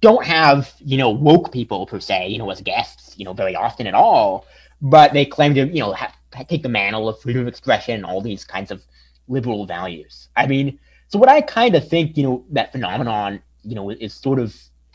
[0.00, 3.56] don't have, you know, woke people per se, you know, as guests, you know, very
[3.56, 4.44] often at all,
[4.82, 6.14] but they claim to, you know, have,
[6.48, 8.82] take the mantle of freedom of expression and all these kinds of
[9.28, 10.28] liberal values.
[10.36, 14.12] I mean, so what I kind of think, you know, that phenomenon, you know, is
[14.12, 14.54] sort of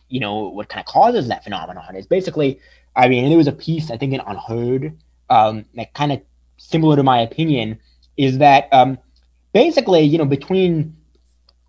[0.10, 2.60] you know, what kind of causes that phenomenon is basically,
[2.96, 4.96] I mean, there was a piece, I think, in UnHerd
[5.30, 6.22] um, that kind of
[6.58, 7.80] similar to my opinion
[8.18, 8.98] is that um,
[9.54, 10.96] basically, you know, between,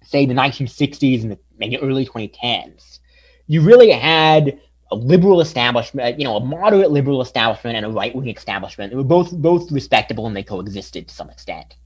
[0.02, 3.00] say, the 1960s and the maybe early 2010s,
[3.46, 4.60] you really had
[4.92, 8.90] a liberal establishment, you know, a moderate liberal establishment and a right wing establishment.
[8.90, 11.76] They were both both respectable and they coexisted to some extent.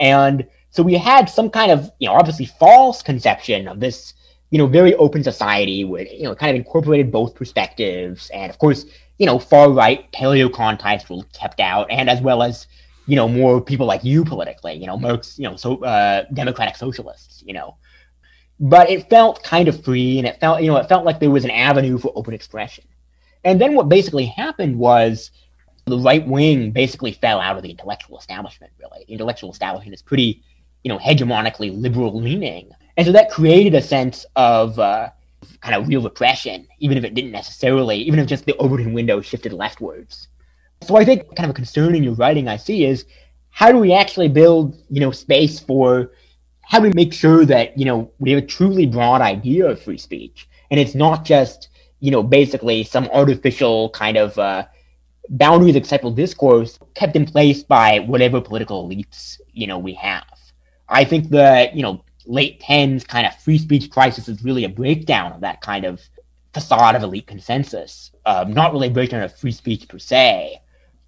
[0.00, 4.14] And so we had some kind of, you know, obviously false conception of this
[4.50, 8.30] you know, very open society with, you know, kind of incorporated both perspectives.
[8.30, 8.86] And of course,
[9.18, 12.66] you know, far right paleocon types were kept out, and as well as,
[13.06, 16.76] you know, more people like you politically, you know, Marx, you know, so uh, democratic
[16.76, 17.76] socialists, you know.
[18.60, 21.30] But it felt kind of free and it felt, you know, it felt like there
[21.30, 22.84] was an avenue for open expression.
[23.44, 25.30] And then what basically happened was
[25.86, 29.04] the right wing basically fell out of the intellectual establishment, really.
[29.06, 30.42] The intellectual establishment is pretty,
[30.82, 32.70] you know, hegemonically liberal leaning.
[32.98, 35.10] And so that created a sense of uh,
[35.60, 39.20] kind of real repression, even if it didn't necessarily, even if just the Overton window
[39.20, 40.26] shifted leftwards.
[40.82, 43.04] So I think kind of a concern in your writing I see is
[43.50, 46.10] how do we actually build, you know, space for
[46.62, 49.80] how do we make sure that, you know, we have a truly broad idea of
[49.80, 51.68] free speech and it's not just,
[52.00, 54.64] you know, basically some artificial kind of uh,
[55.28, 60.24] boundaries acceptable discourse kept in place by whatever political elites, you know, we have.
[60.88, 64.68] I think that, you know, late 10s kind of free speech crisis is really a
[64.68, 66.00] breakdown of that kind of
[66.52, 70.60] facade of elite consensus, um, not really a breakdown of free speech per se.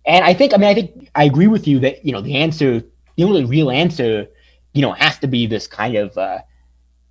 [0.07, 2.37] And I think, I mean, I think I agree with you that, you know, the
[2.37, 2.83] answer,
[3.17, 4.27] the only real answer,
[4.73, 6.39] you know, has to be this kind of uh,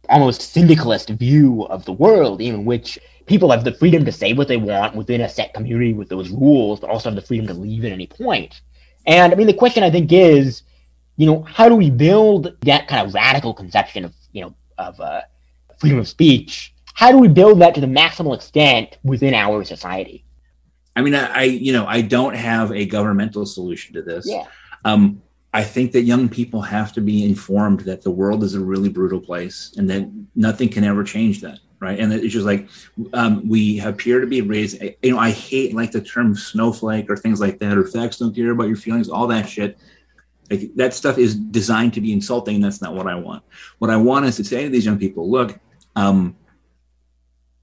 [0.10, 2.98] almost syndicalist view of the world in which
[3.28, 6.30] people have the freedom to say what they want within a set community with those
[6.32, 8.62] rules, but also have the freedom to leave at any point.
[9.06, 10.64] And I mean, the question I think is,
[11.20, 14.98] you know, how do we build that kind of radical conception of, you know, of
[15.02, 15.20] uh,
[15.78, 16.74] freedom of speech?
[16.94, 20.24] How do we build that to the maximal extent within our society?
[20.96, 24.30] I mean, I, I you know, I don't have a governmental solution to this.
[24.30, 24.46] Yeah.
[24.86, 25.22] Um,
[25.54, 28.88] I think that young people have to be informed that the world is a really
[28.88, 31.60] brutal place and that nothing can ever change that.
[31.82, 32.00] Right.
[32.00, 32.70] And it's just like
[33.12, 34.82] um, we appear to be raised.
[35.04, 38.34] You know, I hate like the term snowflake or things like that, or facts don't
[38.34, 39.78] care about your feelings, all that shit.
[40.50, 43.44] Like that stuff is designed to be insulting, and that's not what I want.
[43.78, 45.60] What I want is to say to these young people, look,
[45.96, 46.36] um,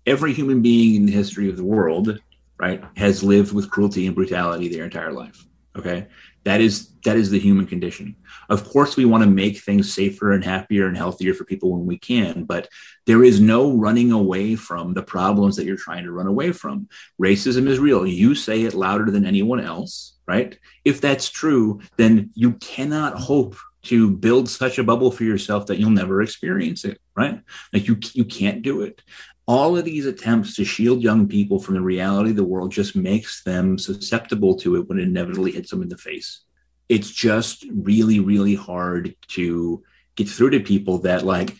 [0.06, 2.20] every human being in the history of the world,
[2.58, 5.44] right, has lived with cruelty and brutality their entire life.
[5.76, 6.06] Okay,
[6.44, 8.16] that is that is the human condition.
[8.48, 11.86] Of course, we want to make things safer and happier and healthier for people when
[11.86, 12.68] we can, but
[13.04, 16.88] there is no running away from the problems that you're trying to run away from.
[17.20, 18.06] Racism is real.
[18.06, 20.58] You say it louder than anyone else, right?
[20.84, 25.78] If that's true, then you cannot hope to build such a bubble for yourself that
[25.78, 27.40] you'll never experience it, right?
[27.72, 29.00] Like you you can't do it
[29.46, 32.96] all of these attempts to shield young people from the reality of the world just
[32.96, 36.40] makes them susceptible to it when it inevitably hits them in the face.
[36.88, 39.82] It's just really, really hard to
[40.16, 41.56] get through to people that like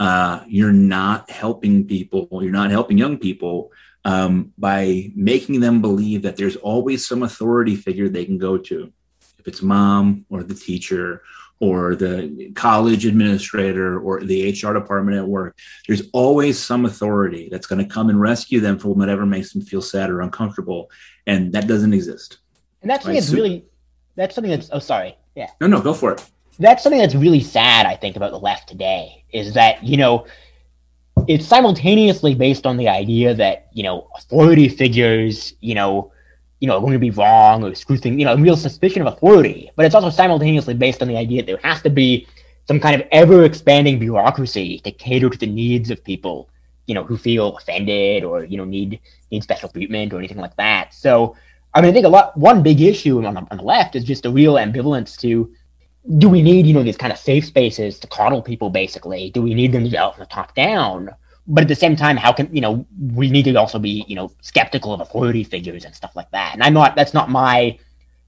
[0.00, 3.72] uh, you're not helping people, you're not helping young people
[4.04, 8.92] um, by making them believe that there's always some authority figure they can go to.
[9.38, 11.22] If it's mom or the teacher
[11.60, 15.56] or the college administrator or the HR department at work.
[15.86, 19.62] There's always some authority that's going to come and rescue them from whatever makes them
[19.62, 20.90] feel sad or uncomfortable.
[21.26, 22.38] And that doesn't exist.
[22.82, 23.20] And that's something right?
[23.20, 23.64] that's so, really,
[24.14, 25.16] that's something that's, oh, sorry.
[25.34, 25.50] Yeah.
[25.60, 26.24] No, no, go for it.
[26.60, 30.26] That's something that's really sad, I think, about the left today is that, you know,
[31.26, 36.12] it's simultaneously based on the idea that, you know, authority figures, you know,
[36.60, 39.02] you know, are going to be wrong or screw things, you know, a real suspicion
[39.02, 39.70] of authority.
[39.76, 42.26] But it's also simultaneously based on the idea that there has to be
[42.66, 46.48] some kind of ever expanding bureaucracy to cater to the needs of people,
[46.86, 49.00] you know, who feel offended or, you know, need
[49.30, 50.92] need special treatment or anything like that.
[50.94, 51.36] So
[51.74, 54.04] I mean I think a lot one big issue on the, on the left is
[54.04, 55.52] just a real ambivalence to
[56.16, 59.30] do we need, you know, these kind of safe spaces to coddle people basically?
[59.30, 61.10] Do we need them to develop from the top down?
[61.48, 64.14] but at the same time, how can you know we need to also be you
[64.14, 66.52] know skeptical of authority figures and stuff like that.
[66.52, 66.94] And I'm not.
[66.94, 67.78] That's not my.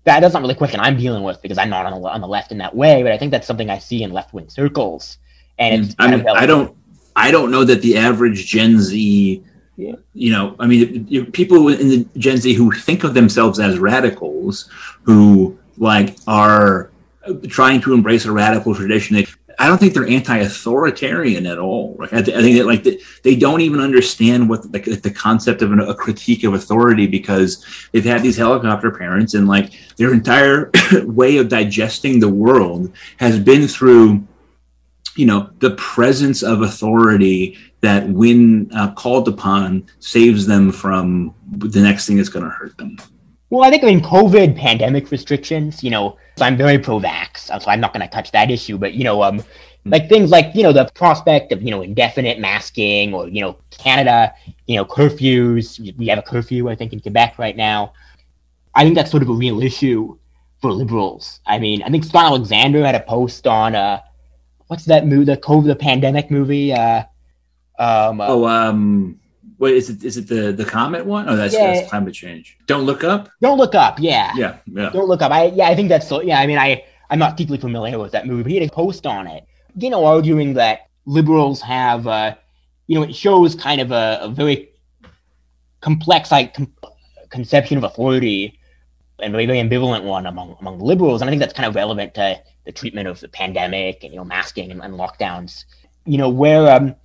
[0.05, 2.22] That, that's not really a question I'm dealing with because I'm not on the, on
[2.22, 3.03] the left in that way.
[3.03, 5.18] But I think that's something I see in left wing circles.
[5.59, 6.74] And it's I mean, I don't.
[7.14, 9.45] I don't know that the average Gen Z.
[9.76, 9.93] Yeah.
[10.14, 14.70] You know, I mean, people in the Gen Z who think of themselves as radicals,
[15.03, 16.91] who like are
[17.49, 19.25] trying to embrace a radical tradition.
[19.59, 21.99] I don't think they're anti-authoritarian at all.
[22.12, 25.61] I, th- I think that like the, they don't even understand what the, the concept
[25.61, 30.14] of an, a critique of authority because they've had these helicopter parents and like their
[30.14, 30.71] entire
[31.05, 34.27] way of digesting the world has been through,
[35.14, 41.83] you know, the presence of authority that when uh, called upon saves them from the
[41.83, 42.97] next thing that's going to hurt them.
[43.51, 45.82] Well, I think I mean COVID pandemic restrictions.
[45.82, 48.78] You know, so I'm very pro-vax, so I'm not going to touch that issue.
[48.78, 49.42] But you know, um,
[49.84, 53.57] like things like you know the prospect of you know indefinite masking or you know
[53.70, 54.32] Canada,
[54.66, 55.96] you know curfews.
[55.96, 57.92] We have a curfew, I think, in Quebec right now.
[58.74, 60.16] I think that's sort of a real issue
[60.61, 61.40] for liberals.
[61.46, 64.01] I mean, I think Scott Alexander had a post on uh,
[64.68, 66.72] what's that movie, the COVID, the pandemic movie.
[66.72, 67.05] Uh,
[67.78, 69.20] um, uh, oh, um,
[69.61, 71.28] Wait, is it is it the the comet one?
[71.28, 71.74] Oh, that's, yeah.
[71.74, 72.56] that's climate change.
[72.66, 73.28] Don't look up.
[73.42, 74.00] Don't look up.
[74.00, 74.32] Yeah.
[74.34, 74.56] Yeah.
[74.66, 74.88] Yeah.
[74.88, 75.30] Don't look up.
[75.30, 76.22] I yeah, I think that's so.
[76.22, 78.72] Yeah, I mean, I I'm not deeply familiar with that movie, but he had a
[78.72, 79.44] post on it,
[79.76, 82.34] you know, arguing that liberals have, uh,
[82.86, 84.70] you know, it shows kind of a, a very
[85.82, 86.72] complex like com-
[87.28, 88.58] conception of authority
[89.18, 92.14] and very, very ambivalent one among among liberals, and I think that's kind of relevant
[92.14, 95.66] to the treatment of the pandemic and you know masking and, and lockdowns.
[96.06, 96.96] You know, where um,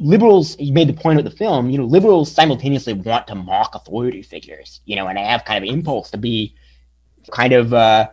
[0.00, 3.74] liberals you made the point of the film you know liberals simultaneously want to mock
[3.74, 6.54] authority figures you know and they have kind of an impulse to be
[7.30, 8.08] kind of uh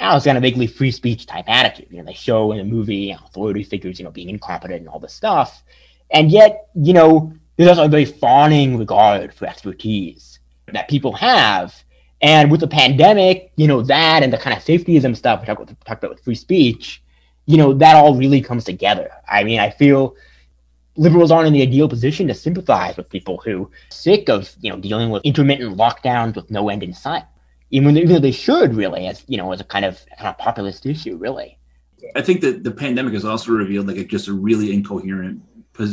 [0.00, 1.88] I was kind of vaguely free speech type attitude.
[1.90, 5.00] You know, they show in the movie authority figures, you know, being incompetent and all
[5.00, 5.64] this stuff.
[6.10, 10.38] And yet, you know, there's also a very fawning regard for expertise
[10.72, 11.74] that people have.
[12.20, 15.62] And with the pandemic, you know, that and the kind of safetyism stuff we talked
[15.62, 17.02] about, talked about with free speech,
[17.46, 19.10] you know, that all really comes together.
[19.28, 20.14] I mean, I feel
[20.98, 24.70] liberals aren't in the ideal position to sympathize with people who are sick of you
[24.70, 27.24] know dealing with intermittent lockdowns with no end in sight.
[27.70, 30.36] Even, even though they should really as you know as a kind of, kind of
[30.36, 31.58] populist issue really.
[32.14, 35.42] I think that the pandemic has also revealed like a, just a really incoherent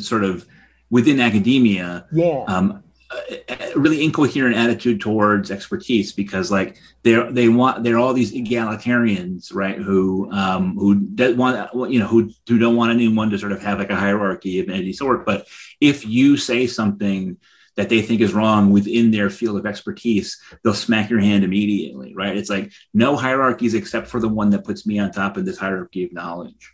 [0.01, 0.45] sort of
[0.89, 2.43] within academia yeah.
[2.47, 8.33] um, a really incoherent attitude towards expertise because like they're they want they're all these
[8.33, 13.37] egalitarians right who um who don't want you know who who don't want anyone to
[13.37, 15.47] sort of have like a hierarchy of any sort but
[15.79, 17.37] if you say something
[17.75, 22.15] that they think is wrong within their field of expertise, they'll smack your hand immediately,
[22.15, 22.37] right?
[22.37, 25.57] It's like no hierarchies except for the one that puts me on top of this
[25.57, 26.71] hierarchy of knowledge.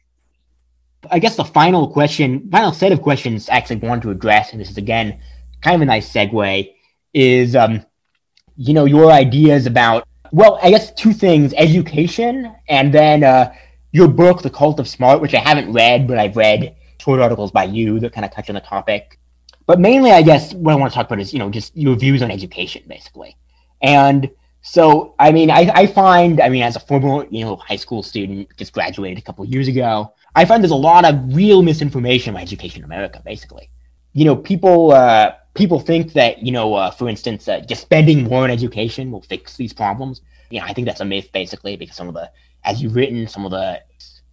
[1.10, 4.70] I guess the final question, final set of questions actually want to address, and this
[4.70, 5.20] is again
[5.62, 6.74] kind of a nice segue,
[7.14, 7.86] is um,
[8.56, 13.54] you know, your ideas about well, I guess two things: education, and then uh,
[13.92, 17.52] your book, The Cult of Smart, which I haven't read, but I've read short articles
[17.52, 19.20] by you that kind of touch on the topic.
[19.66, 21.96] But mainly, I guess what I want to talk about is you know just your
[21.96, 23.38] views on education, basically.
[23.82, 24.30] And
[24.62, 28.04] so, I mean, I, I find, I mean, as a former you know high school
[28.04, 32.32] student, just graduated a couple years ago, I find there's a lot of real misinformation
[32.32, 33.22] about education in America.
[33.26, 33.70] Basically,
[34.14, 38.24] you know, people uh, people think that you know, uh, for instance, uh, just spending
[38.24, 40.22] more on education will fix these problems.
[40.50, 42.30] You know, I think that's a myth, basically, because some of the,
[42.64, 43.82] as you've written, some of the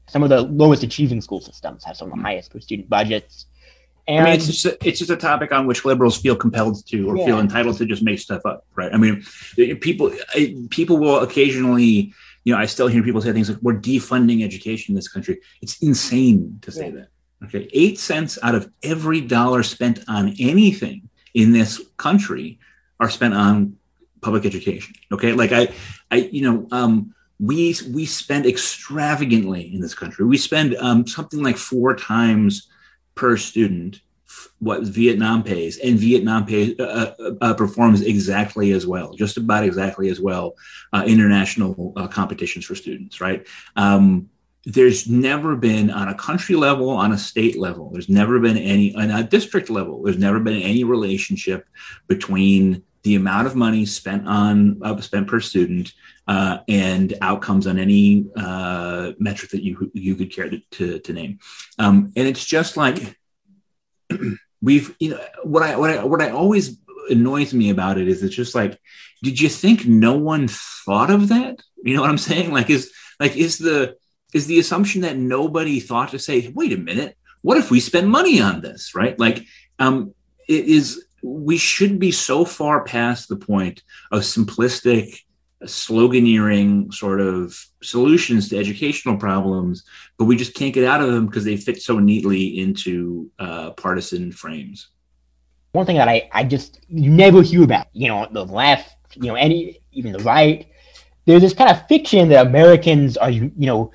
[0.09, 3.47] some of the lowest achieving school systems have some of the highest per student budgets.
[4.07, 6.85] And I mean, it's just a, it's just a topic on which liberals feel compelled
[6.87, 7.27] to or yeah.
[7.27, 8.93] feel entitled to just make stuff up, right?
[8.93, 9.23] I mean,
[9.81, 10.11] people
[10.71, 12.15] people will occasionally,
[12.45, 15.41] you know, I still hear people say things like, "We're defunding education in this country."
[15.61, 16.95] It's insane to say yeah.
[16.97, 17.09] that.
[17.45, 22.59] Okay, eight cents out of every dollar spent on anything in this country
[22.99, 23.77] are spent on
[24.21, 24.95] public education.
[25.13, 25.69] Okay, like I,
[26.11, 30.27] I, you know, um, we we spend extravagantly in this country.
[30.27, 32.69] We spend um, something like four times
[33.15, 34.01] per student
[34.59, 39.65] what Vietnam pays, and Vietnam pays, uh, uh, uh, performs exactly as well, just about
[39.65, 40.55] exactly as well,
[40.93, 43.47] uh, international uh, competitions for students, right?
[43.77, 44.29] Um,
[44.65, 48.95] there's never been on a country level, on a state level, there's never been any,
[48.95, 51.67] on a district level, there's never been any relationship
[52.07, 55.93] between the amount of money spent on uh, spent per student
[56.27, 61.13] uh, and outcomes on any uh, metric that you you could care to, to, to
[61.13, 61.39] name.
[61.79, 63.19] Um, and it's just like
[64.61, 66.79] we've you know what I what I what I always
[67.09, 68.79] annoys me about it is it's just like
[69.23, 71.63] did you think no one thought of that?
[71.83, 72.53] You know what I'm saying?
[72.53, 73.97] Like is like is the
[74.35, 78.09] is the assumption that nobody thought to say wait a minute what if we spend
[78.09, 79.45] money on this right like
[79.79, 80.15] um
[80.49, 85.21] it is we should be so far past the point of simplistic
[85.65, 89.85] sloganeering sort of solutions to educational problems,
[90.17, 93.71] but we just can't get out of them because they fit so neatly into uh,
[93.73, 94.89] partisan frames.
[95.73, 99.35] One thing that I, I just never hear about, you know, the left, you know,
[99.35, 100.67] any even the right,
[101.27, 103.91] there's this kind of fiction that Americans are, you know,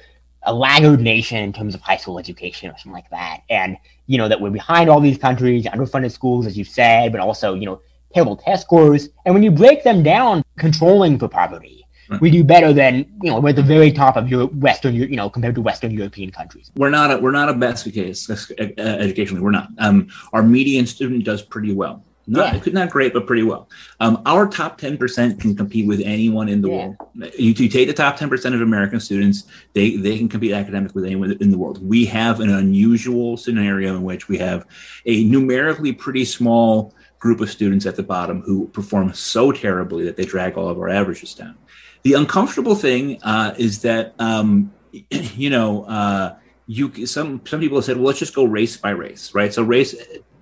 [0.45, 3.77] a laggard nation in terms of high school education or something like that, and
[4.07, 7.53] you know that we're behind all these countries, underfunded schools, as you said, but also
[7.53, 7.81] you know
[8.13, 9.09] terrible test scores.
[9.25, 12.21] And when you break them down, controlling for poverty, right.
[12.21, 15.15] we do better than you know we're at the very top of your Western, you
[15.15, 16.71] know, compared to Western European countries.
[16.75, 18.35] We're not a, we're not a best case uh,
[18.77, 19.41] educationally.
[19.41, 19.69] We're not.
[19.79, 22.03] Um, our median student does pretty well.
[22.25, 22.73] Not, yeah.
[22.73, 23.69] not great, but pretty well.
[23.99, 26.75] Um, our top 10% can compete with anyone in the yeah.
[26.77, 26.95] world.
[27.37, 29.43] You, you, take the top 10% of American students,
[29.73, 31.85] they, they can compete academically with anyone in the world.
[31.85, 34.65] We have an unusual scenario in which we have
[35.05, 40.15] a numerically pretty small group of students at the bottom who perform so terribly that
[40.15, 41.55] they drag all of our averages down.
[42.03, 44.73] The uncomfortable thing uh, is that um,
[45.09, 46.35] you know uh,
[46.67, 49.53] you some some people have said, well, let's just go race by race, right?
[49.53, 49.95] So race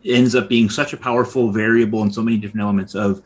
[0.06, 3.22] ends up being such a powerful variable in so many different elements of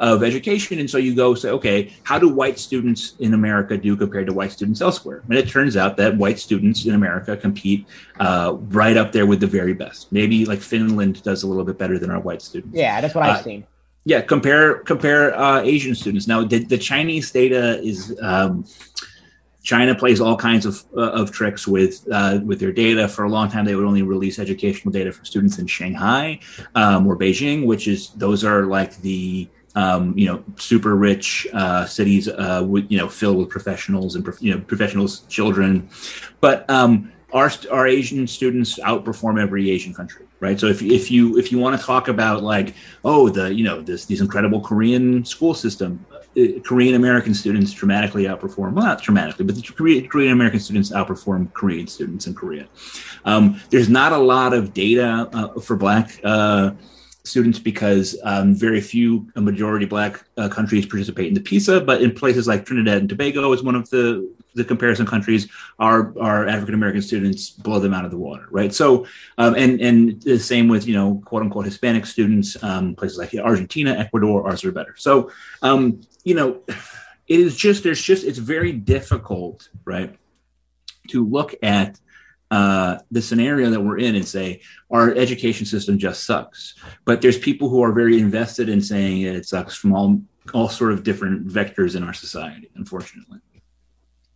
[0.00, 0.78] of education.
[0.78, 4.32] And so you go say, okay, how do white students in America do compared to
[4.32, 5.22] white students elsewhere?
[5.28, 7.86] And it turns out that white students in America compete
[8.18, 10.10] uh, right up there with the very best.
[10.10, 12.74] Maybe like Finland does a little bit better than our white students.
[12.74, 13.66] Yeah, that's what I've uh, seen.
[14.06, 16.26] Yeah, compare compare uh, Asian students.
[16.26, 18.18] Now, the, the Chinese data is.
[18.22, 18.64] Um,
[19.62, 23.06] China plays all kinds of, uh, of tricks with uh, with their data.
[23.08, 26.40] For a long time, they would only release educational data for students in Shanghai
[26.74, 31.86] um, or Beijing, which is those are like the um, you know, super rich uh,
[31.86, 35.88] cities, uh, you know, filled with professionals and you know, professionals' children.
[36.40, 40.58] But um, our our Asian students outperform every Asian country, right?
[40.58, 43.80] So if if you if you want to talk about like, oh, the you know
[43.80, 46.04] this these incredible Korean school system,
[46.62, 51.86] Korean American students dramatically outperform, well, not dramatically, but the Korean American students outperform Korean
[51.86, 52.68] students in Korea.
[53.24, 56.70] Um, there's not a lot of data uh, for Black uh,
[57.24, 62.12] students because um, very few majority black uh, countries participate in the PISA, but in
[62.12, 66.74] places like Trinidad and Tobago is one of the the comparison countries our our African
[66.74, 68.74] American students blow them out of the water, right?
[68.74, 69.06] So,
[69.38, 73.34] um, and and the same with you know quote unquote Hispanic students, um, places like
[73.34, 74.94] Argentina, Ecuador, ours are better.
[74.96, 75.30] So,
[75.62, 80.16] um, you know, it is just there's just it's very difficult, right,
[81.08, 81.98] to look at
[82.50, 84.60] uh, the scenario that we're in and say
[84.90, 86.74] our education system just sucks.
[87.04, 90.20] But there's people who are very invested in saying it sucks from all
[90.54, 93.38] all sort of different vectors in our society, unfortunately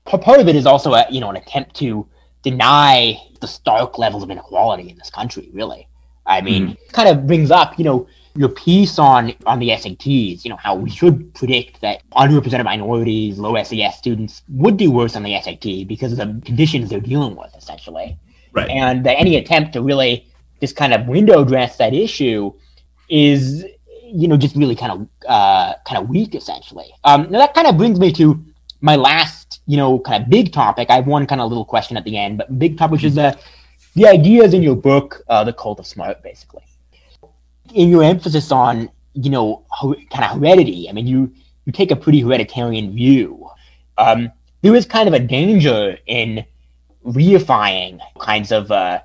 [0.04, 2.06] part of it is also a you know an attempt to
[2.42, 5.50] deny the stark levels of inequality in this country.
[5.52, 5.88] Really,
[6.26, 6.92] I mean, mm.
[6.92, 8.06] kind of brings up you know
[8.36, 10.44] your piece on on the SATs.
[10.44, 15.16] You know how we should predict that underrepresented minorities, low SES students would do worse
[15.16, 18.18] on the SAT because of the conditions they're dealing with, essentially.
[18.52, 18.70] Right.
[18.70, 20.26] And that any attempt to really
[20.60, 22.52] just kind of window dress that issue
[23.08, 23.64] is
[24.02, 26.90] you know just really kind of uh, kind of weak, essentially.
[27.04, 28.44] Um, now that kind of brings me to
[28.80, 30.90] my last, you know, kind of big topic.
[30.90, 33.14] I have one kind of little question at the end, but big topic, which is
[33.14, 33.38] the
[33.94, 36.62] the ideas in your book, uh, the cult of smart, basically.
[37.74, 39.64] In your emphasis on, you know,
[40.10, 40.88] kind of heredity.
[40.88, 41.32] I mean, you
[41.64, 43.48] you take a pretty hereditarian view.
[43.98, 44.30] Um,
[44.62, 46.44] there is kind of a danger in
[47.04, 49.00] reifying kinds of uh,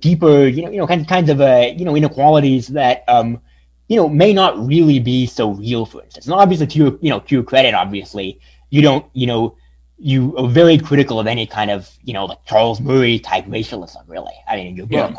[0.00, 3.40] deeper, you know, you know, kinds kinds of uh, you know inequalities that um,
[3.88, 5.86] you know may not really be so real.
[5.86, 8.40] For instance, and obviously to your you know to your credit, obviously
[8.70, 9.56] you don't, you know,
[9.98, 14.02] you are very critical of any kind of, you know, like Charles Murray type racialism,
[14.06, 14.34] really.
[14.46, 15.14] I mean, in your book.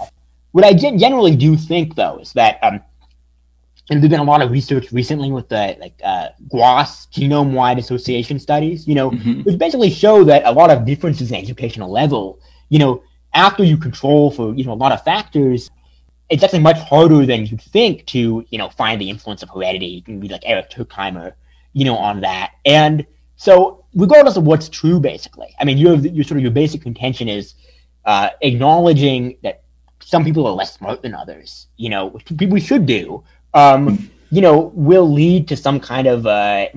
[0.52, 2.82] What I generally do think, though, is that, um,
[3.90, 8.40] and there's been a lot of research recently with the like uh, GWAS genome-wide association
[8.40, 9.42] studies, you know, mm-hmm.
[9.42, 12.40] which basically show that a lot of differences in educational level,
[12.70, 15.70] you know, after you control for you know a lot of factors,
[16.30, 19.88] it's actually much harder than you think to you know find the influence of heredity.
[19.88, 21.34] You can be like Eric Turkheimer,
[21.74, 26.24] you know, on that, and so regardless of what's true, basically, I mean, your your
[26.24, 27.56] sort of your basic contention is
[28.06, 29.64] uh, acknowledging that
[30.02, 31.68] some people are less smart than others.
[31.78, 33.24] You know, which we should do.
[33.54, 36.68] Um, you know, will lead to some kind of uh,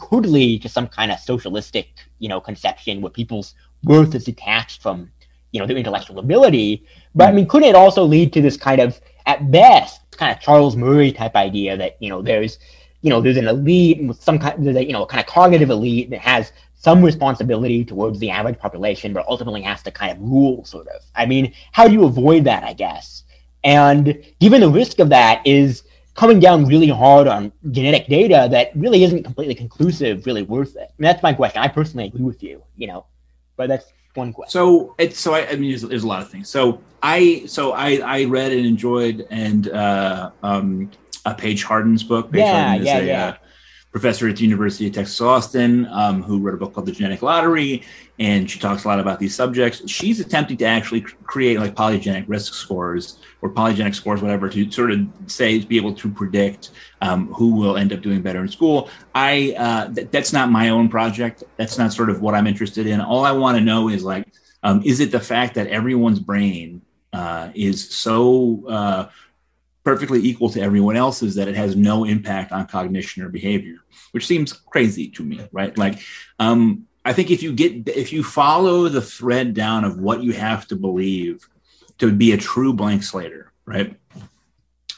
[0.00, 1.88] could lead to some kind of socialistic,
[2.18, 5.10] you know, conception where people's worth is detached from,
[5.52, 6.84] you know, their intellectual ability.
[7.14, 10.40] But I mean, couldn't it also lead to this kind of, at best, kind of
[10.40, 12.58] Charles Murray type idea that you know there's
[13.06, 15.70] you know, there's an elite with some kind, there's a, you know, kind of cognitive
[15.70, 16.50] elite that has
[16.86, 21.02] some responsibility towards the average population, but ultimately has to kind of rule, sort of.
[21.16, 23.24] I mean, how do you avoid that, I guess?
[23.64, 25.82] And given the risk of that is
[26.14, 30.88] coming down really hard on genetic data that really isn't completely conclusive, really worth it.
[30.88, 31.60] I mean, that's my question.
[31.60, 33.06] I personally agree with you, you know,
[33.56, 34.52] but that's one question.
[34.52, 36.48] So it's so I, I mean, there's, there's, a lot of things.
[36.48, 40.92] So I so I I read and enjoyed and uh, um,
[41.24, 42.30] uh, Paige Harden's book.
[42.30, 43.26] Paige yeah, Harden is yeah, a yeah.
[43.26, 43.36] Uh,
[43.96, 47.22] professor at the University of Texas Austin um, who wrote a book called The Genetic
[47.22, 47.82] Lottery,
[48.18, 49.88] and she talks a lot about these subjects.
[49.88, 54.90] She's attempting to actually create like polygenic risk scores or polygenic scores, whatever, to sort
[54.90, 58.90] of say be able to predict um, who will end up doing better in school.
[59.14, 61.44] I uh, th- that's not my own project.
[61.56, 63.00] That's not sort of what I'm interested in.
[63.00, 64.28] All I want to know is like,
[64.62, 66.82] um, is it the fact that everyone's brain
[67.14, 69.08] uh, is so uh,
[69.86, 73.76] perfectly equal to everyone else's that it has no impact on cognition or behavior
[74.10, 75.78] which seems crazy to me right?
[75.78, 76.00] Like
[76.40, 80.32] um, i think if you get if you follow the thread down of what you
[80.32, 81.48] have to believe
[81.98, 83.96] to be a true blank slater right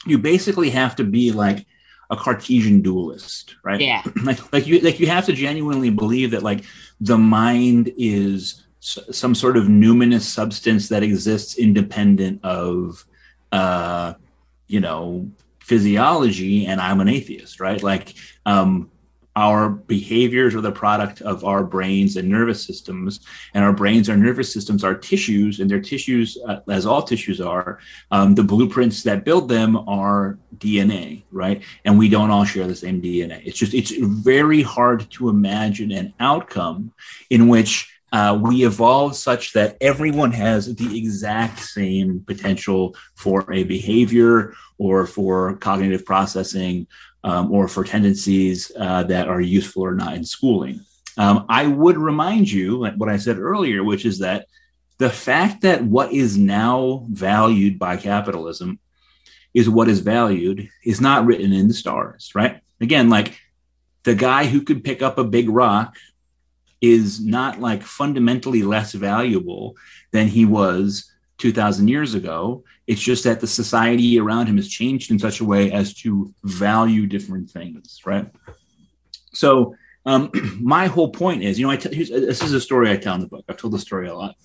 [0.07, 1.67] you basically have to be like
[2.09, 3.79] a cartesian dualist right?
[3.79, 4.01] Yeah.
[4.23, 6.65] Like like you like you have to genuinely believe that like
[6.99, 13.05] the mind is some sort of numinous substance that exists independent of
[13.51, 14.15] uh
[14.69, 17.83] you know physiology and i'm an atheist right?
[17.83, 18.15] Like
[18.45, 18.89] um
[19.35, 23.21] our behaviors are the product of our brains and nervous systems
[23.53, 27.39] and our brains and nervous systems are tissues and their tissues uh, as all tissues
[27.39, 27.79] are
[28.11, 31.61] um, the blueprints that build them are dna right?
[31.85, 35.91] And we don't all share the same dna it's just it's very hard to imagine
[35.91, 36.91] an outcome
[37.29, 43.63] in which uh, we evolved such that everyone has the exact same potential for a
[43.63, 46.87] behavior or for cognitive processing
[47.23, 50.81] um, or for tendencies uh, that are useful or not in schooling.
[51.17, 54.47] Um, I would remind you what I said earlier, which is that
[54.97, 58.79] the fact that what is now valued by capitalism
[59.53, 62.61] is what is valued is not written in the stars, right?
[62.79, 63.39] Again, like
[64.03, 65.97] the guy who could pick up a big rock
[66.81, 69.75] is not like fundamentally less valuable
[70.11, 72.63] than he was 2,000 years ago.
[72.87, 76.33] It's just that the society around him has changed in such a way as to
[76.43, 78.29] value different things, right?
[79.33, 79.75] So,
[80.05, 80.31] um,
[80.61, 83.21] my whole point is, you know, I t- this is a story I tell in
[83.21, 83.45] the book.
[83.47, 84.35] I've told the story a lot.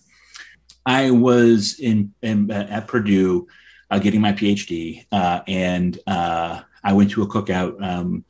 [0.86, 3.46] I was in, in at Purdue
[3.90, 7.82] uh, getting my PhD, uh, and uh, I went to a cookout.
[7.82, 8.24] Um,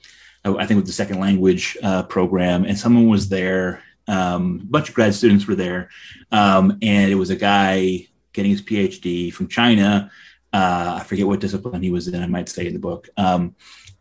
[0.44, 3.82] I think with the second language uh, program, and someone was there.
[4.06, 5.90] Um, a bunch of grad students were there,
[6.30, 10.10] um, and it was a guy getting his PhD from China.
[10.52, 12.22] Uh, I forget what discipline he was in.
[12.22, 13.08] I might say in the book.
[13.16, 13.56] Um,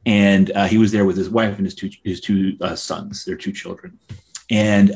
[0.05, 3.37] and uh, he was there with his wife and his two his two sons, their
[3.37, 3.97] two children,
[4.49, 4.91] and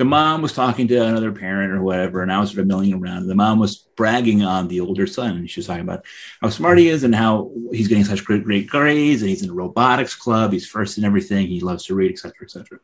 [0.00, 2.94] the mom was talking to another parent or whatever, and I was sort of milling
[2.94, 3.26] around.
[3.26, 6.06] The mom was bragging on the older son, and she was talking about
[6.40, 9.50] how smart he is and how he's getting such great, great grades, and he's in
[9.50, 12.78] a robotics club, he's first in everything, he loves to read, etc., etc.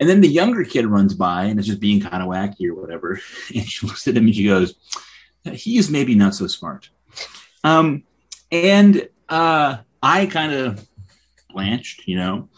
[0.00, 2.74] And then the younger kid runs by and is just being kind of wacky or
[2.74, 3.20] whatever,
[3.54, 4.74] and she looks at him and she goes,
[5.52, 6.88] "He is maybe not so smart."
[7.62, 8.04] Um,
[8.50, 10.88] and uh, I kind of
[11.50, 12.48] blanched, you know.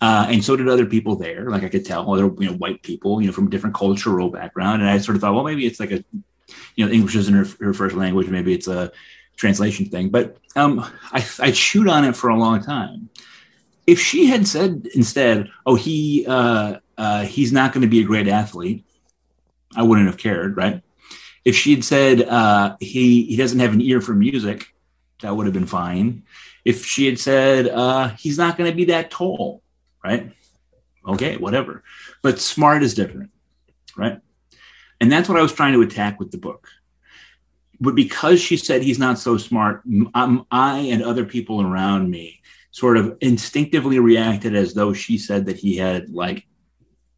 [0.00, 1.50] Uh, and so did other people there.
[1.50, 4.82] Like I could tell other you know white people, you know, from different cultural background.
[4.82, 6.04] And I sort of thought, well, maybe it's like a,
[6.76, 8.28] you know, English isn't her, her first language.
[8.28, 8.92] Maybe it's a
[9.36, 10.10] translation thing.
[10.10, 10.80] But um,
[11.12, 13.08] I I chewed on it for a long time.
[13.86, 18.04] If she had said instead, oh, he uh, uh, he's not going to be a
[18.04, 18.84] great athlete,
[19.76, 20.82] I wouldn't have cared, right?
[21.44, 24.74] If she had said uh, he he doesn't have an ear for music,
[25.22, 26.24] that would have been fine.
[26.64, 29.62] If she had said uh, he's not going to be that tall,
[30.04, 30.32] right?
[31.06, 31.82] Okay, whatever.
[32.22, 33.30] But smart is different,
[33.96, 34.20] right?
[35.00, 36.68] And that's what I was trying to attack with the book.
[37.80, 42.40] But because she said he's not so smart, I'm, I and other people around me
[42.72, 46.47] sort of instinctively reacted as though she said that he had like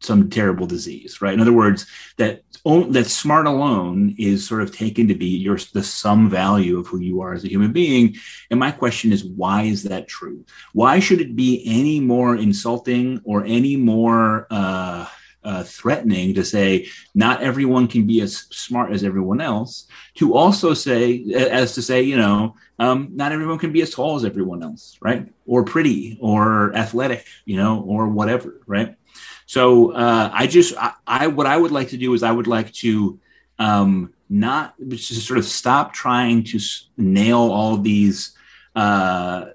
[0.01, 1.33] some terrible disease, right?
[1.33, 1.85] In other words,
[2.17, 6.87] that that smart alone is sort of taken to be your the sum value of
[6.87, 8.15] who you are as a human being.
[8.49, 10.45] And my question is, why is that true?
[10.73, 15.07] Why should it be any more insulting or any more uh,
[15.43, 19.87] uh, threatening to say not everyone can be as smart as everyone else?
[20.15, 24.15] To also say, as to say, you know, um, not everyone can be as tall
[24.17, 25.27] as everyone else, right?
[25.47, 28.95] Or pretty, or athletic, you know, or whatever, right?
[29.51, 32.47] So uh, I just I, I, what I would like to do is I would
[32.47, 33.19] like to
[33.59, 36.59] um, not just sort of stop trying to
[36.95, 38.31] nail all these
[38.77, 39.47] uh,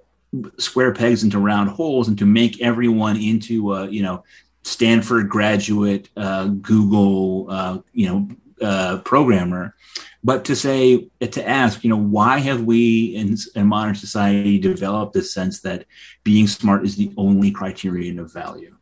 [0.58, 4.22] square pegs into round holes and to make everyone into a you know
[4.64, 8.28] Stanford graduate, uh, Google uh, you know
[8.60, 9.74] uh, programmer.
[10.22, 15.14] But to say, to ask, you know, why have we in, in modern society developed
[15.14, 15.86] this sense that
[16.22, 18.75] being smart is the only criterion of value?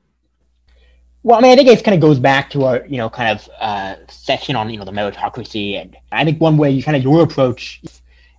[1.24, 3.30] Well, I mean, I think it kind of goes back to our, you know, kind
[3.30, 6.98] of uh, section on, you know, the meritocracy, and I think one way you kind
[6.98, 7.80] of your approach,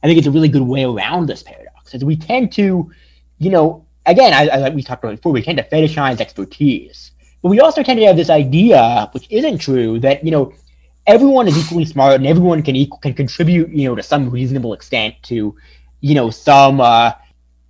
[0.03, 2.91] I think it's a really good way around this paradox, is we tend to,
[3.39, 7.09] you know, again, I, like we talked about before, we tend to fetishize expertise,
[7.41, 10.53] but we also tend to have this idea, which isn't true, that you know,
[11.07, 14.73] everyone is equally smart and everyone can equal, can contribute, you know, to some reasonable
[14.73, 15.55] extent to,
[16.01, 17.13] you know, some, uh,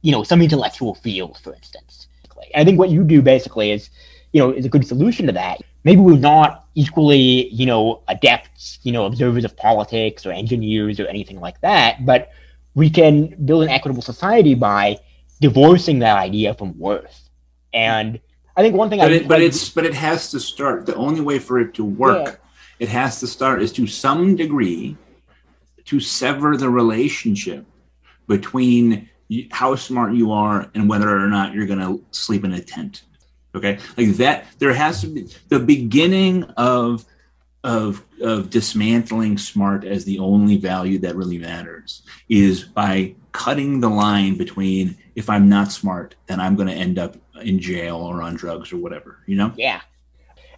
[0.02, 2.10] you know, some intellectual field, for instance.
[2.54, 3.90] I think what you do basically is
[4.36, 5.62] you know, is a good solution to that.
[5.86, 11.08] Maybe we're not equally, you know, adepts, you know, observers of politics or engineers or
[11.08, 12.32] anything like that, but
[12.74, 14.98] we can build an equitable society by
[15.40, 17.30] divorcing that idea from worth.
[17.74, 18.20] And
[18.58, 20.86] I think one thing but I it, but it's but it has to start.
[20.86, 22.36] The only way for it to work, yeah.
[22.80, 24.98] it has to start is to some degree
[25.86, 27.66] to sever the relationship
[28.28, 29.10] between
[29.52, 33.04] how smart you are and whether or not you're going to sleep in a tent.
[33.56, 34.46] Okay, like that.
[34.60, 37.06] There has to be the beginning of
[37.64, 43.90] of of dismantling smart as the only value that really matters is by cutting the
[43.90, 48.22] line between if I'm not smart, then I'm going to end up in jail or
[48.22, 49.20] on drugs or whatever.
[49.26, 49.54] You know?
[49.58, 49.82] Yeah.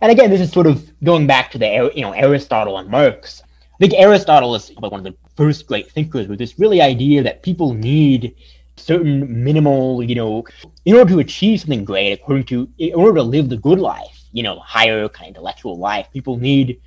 [0.01, 3.41] And again, this is sort of going back to the you know Aristotle and Marx.
[3.73, 7.23] I think Aristotle is like one of the first great thinkers with this really idea
[7.23, 8.35] that people need
[8.77, 10.45] certain minimal, you know,
[10.85, 14.23] in order to achieve something great, according to, in order to live the good life,
[14.31, 16.79] you know, higher kind of intellectual life, people need,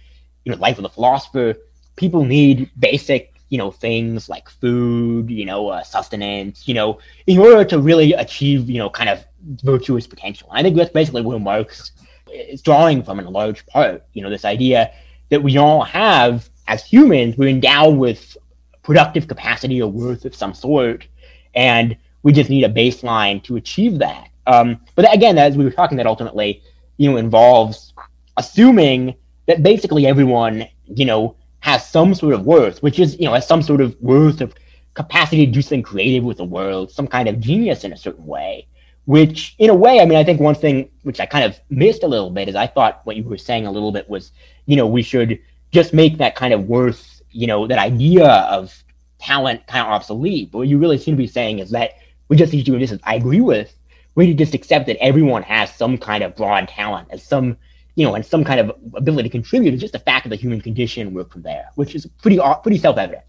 [0.45, 1.55] you know, life of the philosopher,
[1.97, 7.39] people need basic, you know, things like food, you know, uh, sustenance, you know, in
[7.39, 9.25] order to really achieve, you know, kind of
[9.63, 10.49] virtuous potential.
[10.53, 11.93] I think that's basically where Marx
[12.33, 14.93] is drawing from in a large part, you know, this idea
[15.31, 18.37] that we all have, as humans, we're endowed with
[18.83, 21.07] productive capacity or worth of some sort
[21.55, 24.29] and we just need a baseline to achieve that.
[24.47, 26.63] Um, but again, as we were talking, that ultimately,
[26.97, 27.93] you know, involves
[28.37, 29.15] assuming
[29.47, 33.47] that basically everyone, you know, has some sort of worth, which is, you know, has
[33.47, 34.55] some sort of worth of
[34.95, 38.27] capacity to do something creative with the world, some kind of genius in a certain
[38.27, 38.67] way.
[39.07, 42.05] Which, in a way, I mean, I think one thing which I kind of missed
[42.05, 44.33] a little bit is I thought what you were saying a little bit was,
[44.67, 45.39] you know, we should
[45.73, 48.85] just make that kind of worth, you know, that idea of
[49.21, 50.51] talent kind of obsolete.
[50.51, 51.93] But what you really seem to be saying is that
[52.29, 52.97] we just need to do this.
[53.05, 53.75] I agree with.
[54.15, 57.57] We need to just accept that everyone has some kind of broad talent, as some,
[57.95, 59.73] you know, and some kind of ability to contribute.
[59.75, 61.15] It's just a fact of the human condition.
[61.15, 63.25] Work from there, which is pretty pretty self evident.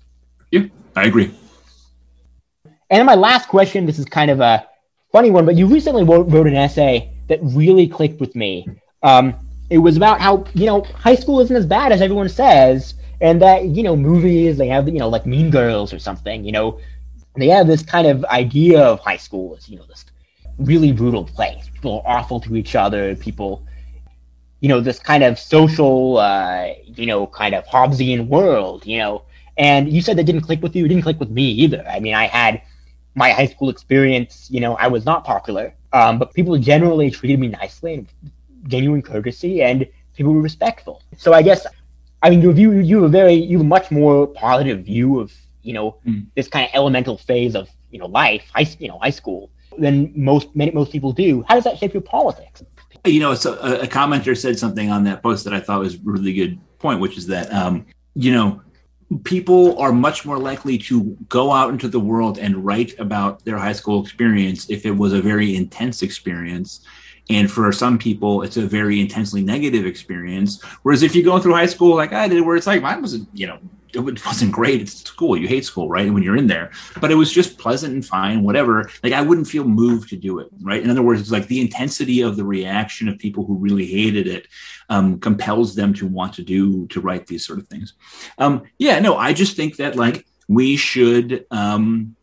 [0.51, 0.65] Yeah,
[0.95, 1.33] I agree.
[2.89, 3.85] And my last question.
[3.85, 4.67] This is kind of a
[5.11, 8.67] funny one, but you recently wrote, wrote an essay that really clicked with me.
[9.03, 9.35] Um,
[9.69, 13.41] it was about how you know high school isn't as bad as everyone says, and
[13.41, 16.43] that you know movies they have you know like Mean Girls or something.
[16.43, 16.79] You know,
[17.37, 20.05] they have this kind of idea of high school as you know this
[20.57, 21.69] really brutal place.
[21.73, 23.15] People are awful to each other.
[23.15, 23.65] People,
[24.59, 28.85] you know, this kind of social, uh, you know, kind of Hobbesian world.
[28.85, 29.23] You know,
[29.57, 30.85] and you said that didn't click with you.
[30.85, 31.85] It didn't click with me either.
[31.87, 32.61] I mean, I had
[33.15, 34.47] my high school experience.
[34.49, 38.07] You know, I was not popular, um, but people generally treated me nicely and
[38.67, 41.03] genuine courtesy, and people were respectful.
[41.17, 41.67] So I guess,
[42.21, 45.19] I mean, your view, you have a very, you have a much more positive view
[45.19, 45.33] of,
[45.63, 46.25] you know, mm.
[46.35, 50.11] this kind of elemental phase of, you know, life, high, you know, high school than
[50.15, 51.43] most, many, most people do.
[51.47, 52.63] How does that shape your politics?
[53.05, 55.95] You know, so a, a commenter said something on that post that I thought was
[55.95, 58.61] a really good point, which is that, um, you know,
[59.23, 63.57] people are much more likely to go out into the world and write about their
[63.57, 66.81] high school experience if it was a very intense experience
[67.29, 70.61] and for some people, it's a very intensely negative experience.
[70.83, 73.29] Whereas if you go through high school like I did, where it's like mine wasn't,
[73.33, 73.59] you know,
[73.93, 74.81] it wasn't great.
[74.81, 75.37] It's school.
[75.37, 76.11] You hate school, right?
[76.11, 78.89] when you're in there, but it was just pleasant and fine, whatever.
[79.03, 80.81] Like I wouldn't feel moved to do it, right?
[80.81, 84.27] In other words, it's like the intensity of the reaction of people who really hated
[84.27, 84.47] it
[84.89, 87.93] um, compels them to want to do to write these sort of things.
[88.37, 92.15] Um, yeah, no, I just think that like we should um,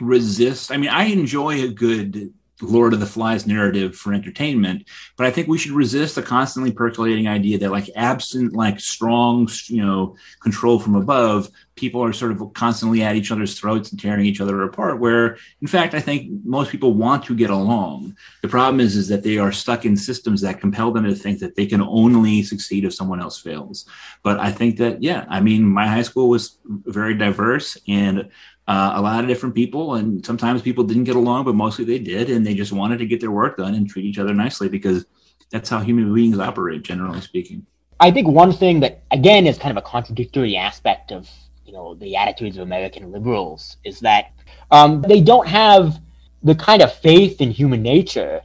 [0.00, 0.72] resist.
[0.72, 2.32] I mean, I enjoy a good
[2.62, 4.86] Lord of the Flies narrative for entertainment.
[5.16, 9.48] But I think we should resist the constantly percolating idea that, like, absent like strong,
[9.66, 14.00] you know, control from above, people are sort of constantly at each other's throats and
[14.00, 15.00] tearing each other apart.
[15.00, 18.16] Where, in fact, I think most people want to get along.
[18.42, 21.40] The problem is, is that they are stuck in systems that compel them to think
[21.40, 23.86] that they can only succeed if someone else fails.
[24.22, 28.28] But I think that, yeah, I mean, my high school was very diverse and
[28.68, 31.98] uh, a lot of different people, and sometimes people didn't get along, but mostly they
[31.98, 34.68] did, and they just wanted to get their work done and treat each other nicely
[34.68, 35.04] because
[35.50, 37.66] that's how human beings operate, generally speaking.
[37.98, 41.28] I think one thing that again is kind of a contradictory aspect of
[41.64, 44.32] you know the attitudes of American liberals is that
[44.70, 46.00] um, they don't have
[46.42, 48.42] the kind of faith in human nature,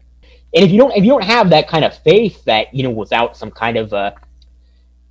[0.54, 2.92] and if you don't if you don't have that kind of faith that you know
[2.92, 4.16] without some kind of a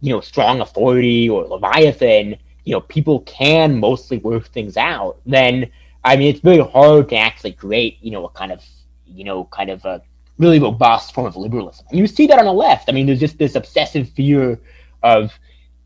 [0.00, 5.70] you know strong authority or leviathan you know people can mostly work things out, then
[6.04, 8.62] I mean it's very hard to actually create you know a kind of
[9.06, 10.02] you know kind of a
[10.38, 11.86] really robust form of liberalism.
[11.90, 12.88] And you see that on the left.
[12.88, 14.60] I mean, there's just this obsessive fear
[15.02, 15.32] of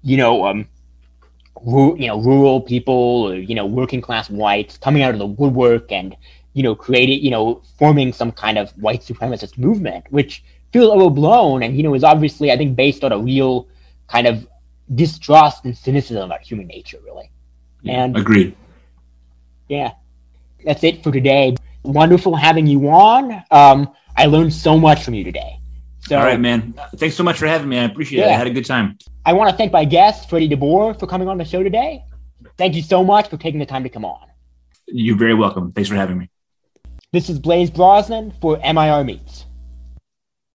[0.03, 0.67] you know um,
[1.65, 5.93] you know rural people or you know working class whites coming out of the woodwork
[5.93, 6.17] and
[6.55, 10.43] you know creating you know forming some kind of white supremacist movement, which
[10.73, 13.69] feels overblown and you know is obviously I think based on a real
[14.09, 14.47] kind of
[14.95, 17.31] distrust and cynicism about human nature, really.
[17.83, 18.57] Yeah, and agreed.
[19.69, 19.93] Yeah,
[20.65, 21.57] that's it for today.
[21.83, 23.43] Wonderful having you on.
[23.51, 25.61] Um, I learned so much from you today.
[26.01, 26.75] So, All right, man.
[26.97, 27.79] Thanks so much for having me.
[27.79, 28.31] I appreciate yeah.
[28.31, 28.35] it.
[28.35, 28.99] I had a good time.
[29.25, 32.05] I want to thank my guest, Freddie deBoer, for coming on the show today.
[32.57, 34.27] Thank you so much for taking the time to come on.
[34.87, 35.73] You're very welcome.
[35.73, 36.31] Thanks for having me.
[37.13, 39.47] This is Blaise Brosnan for MIR Meets.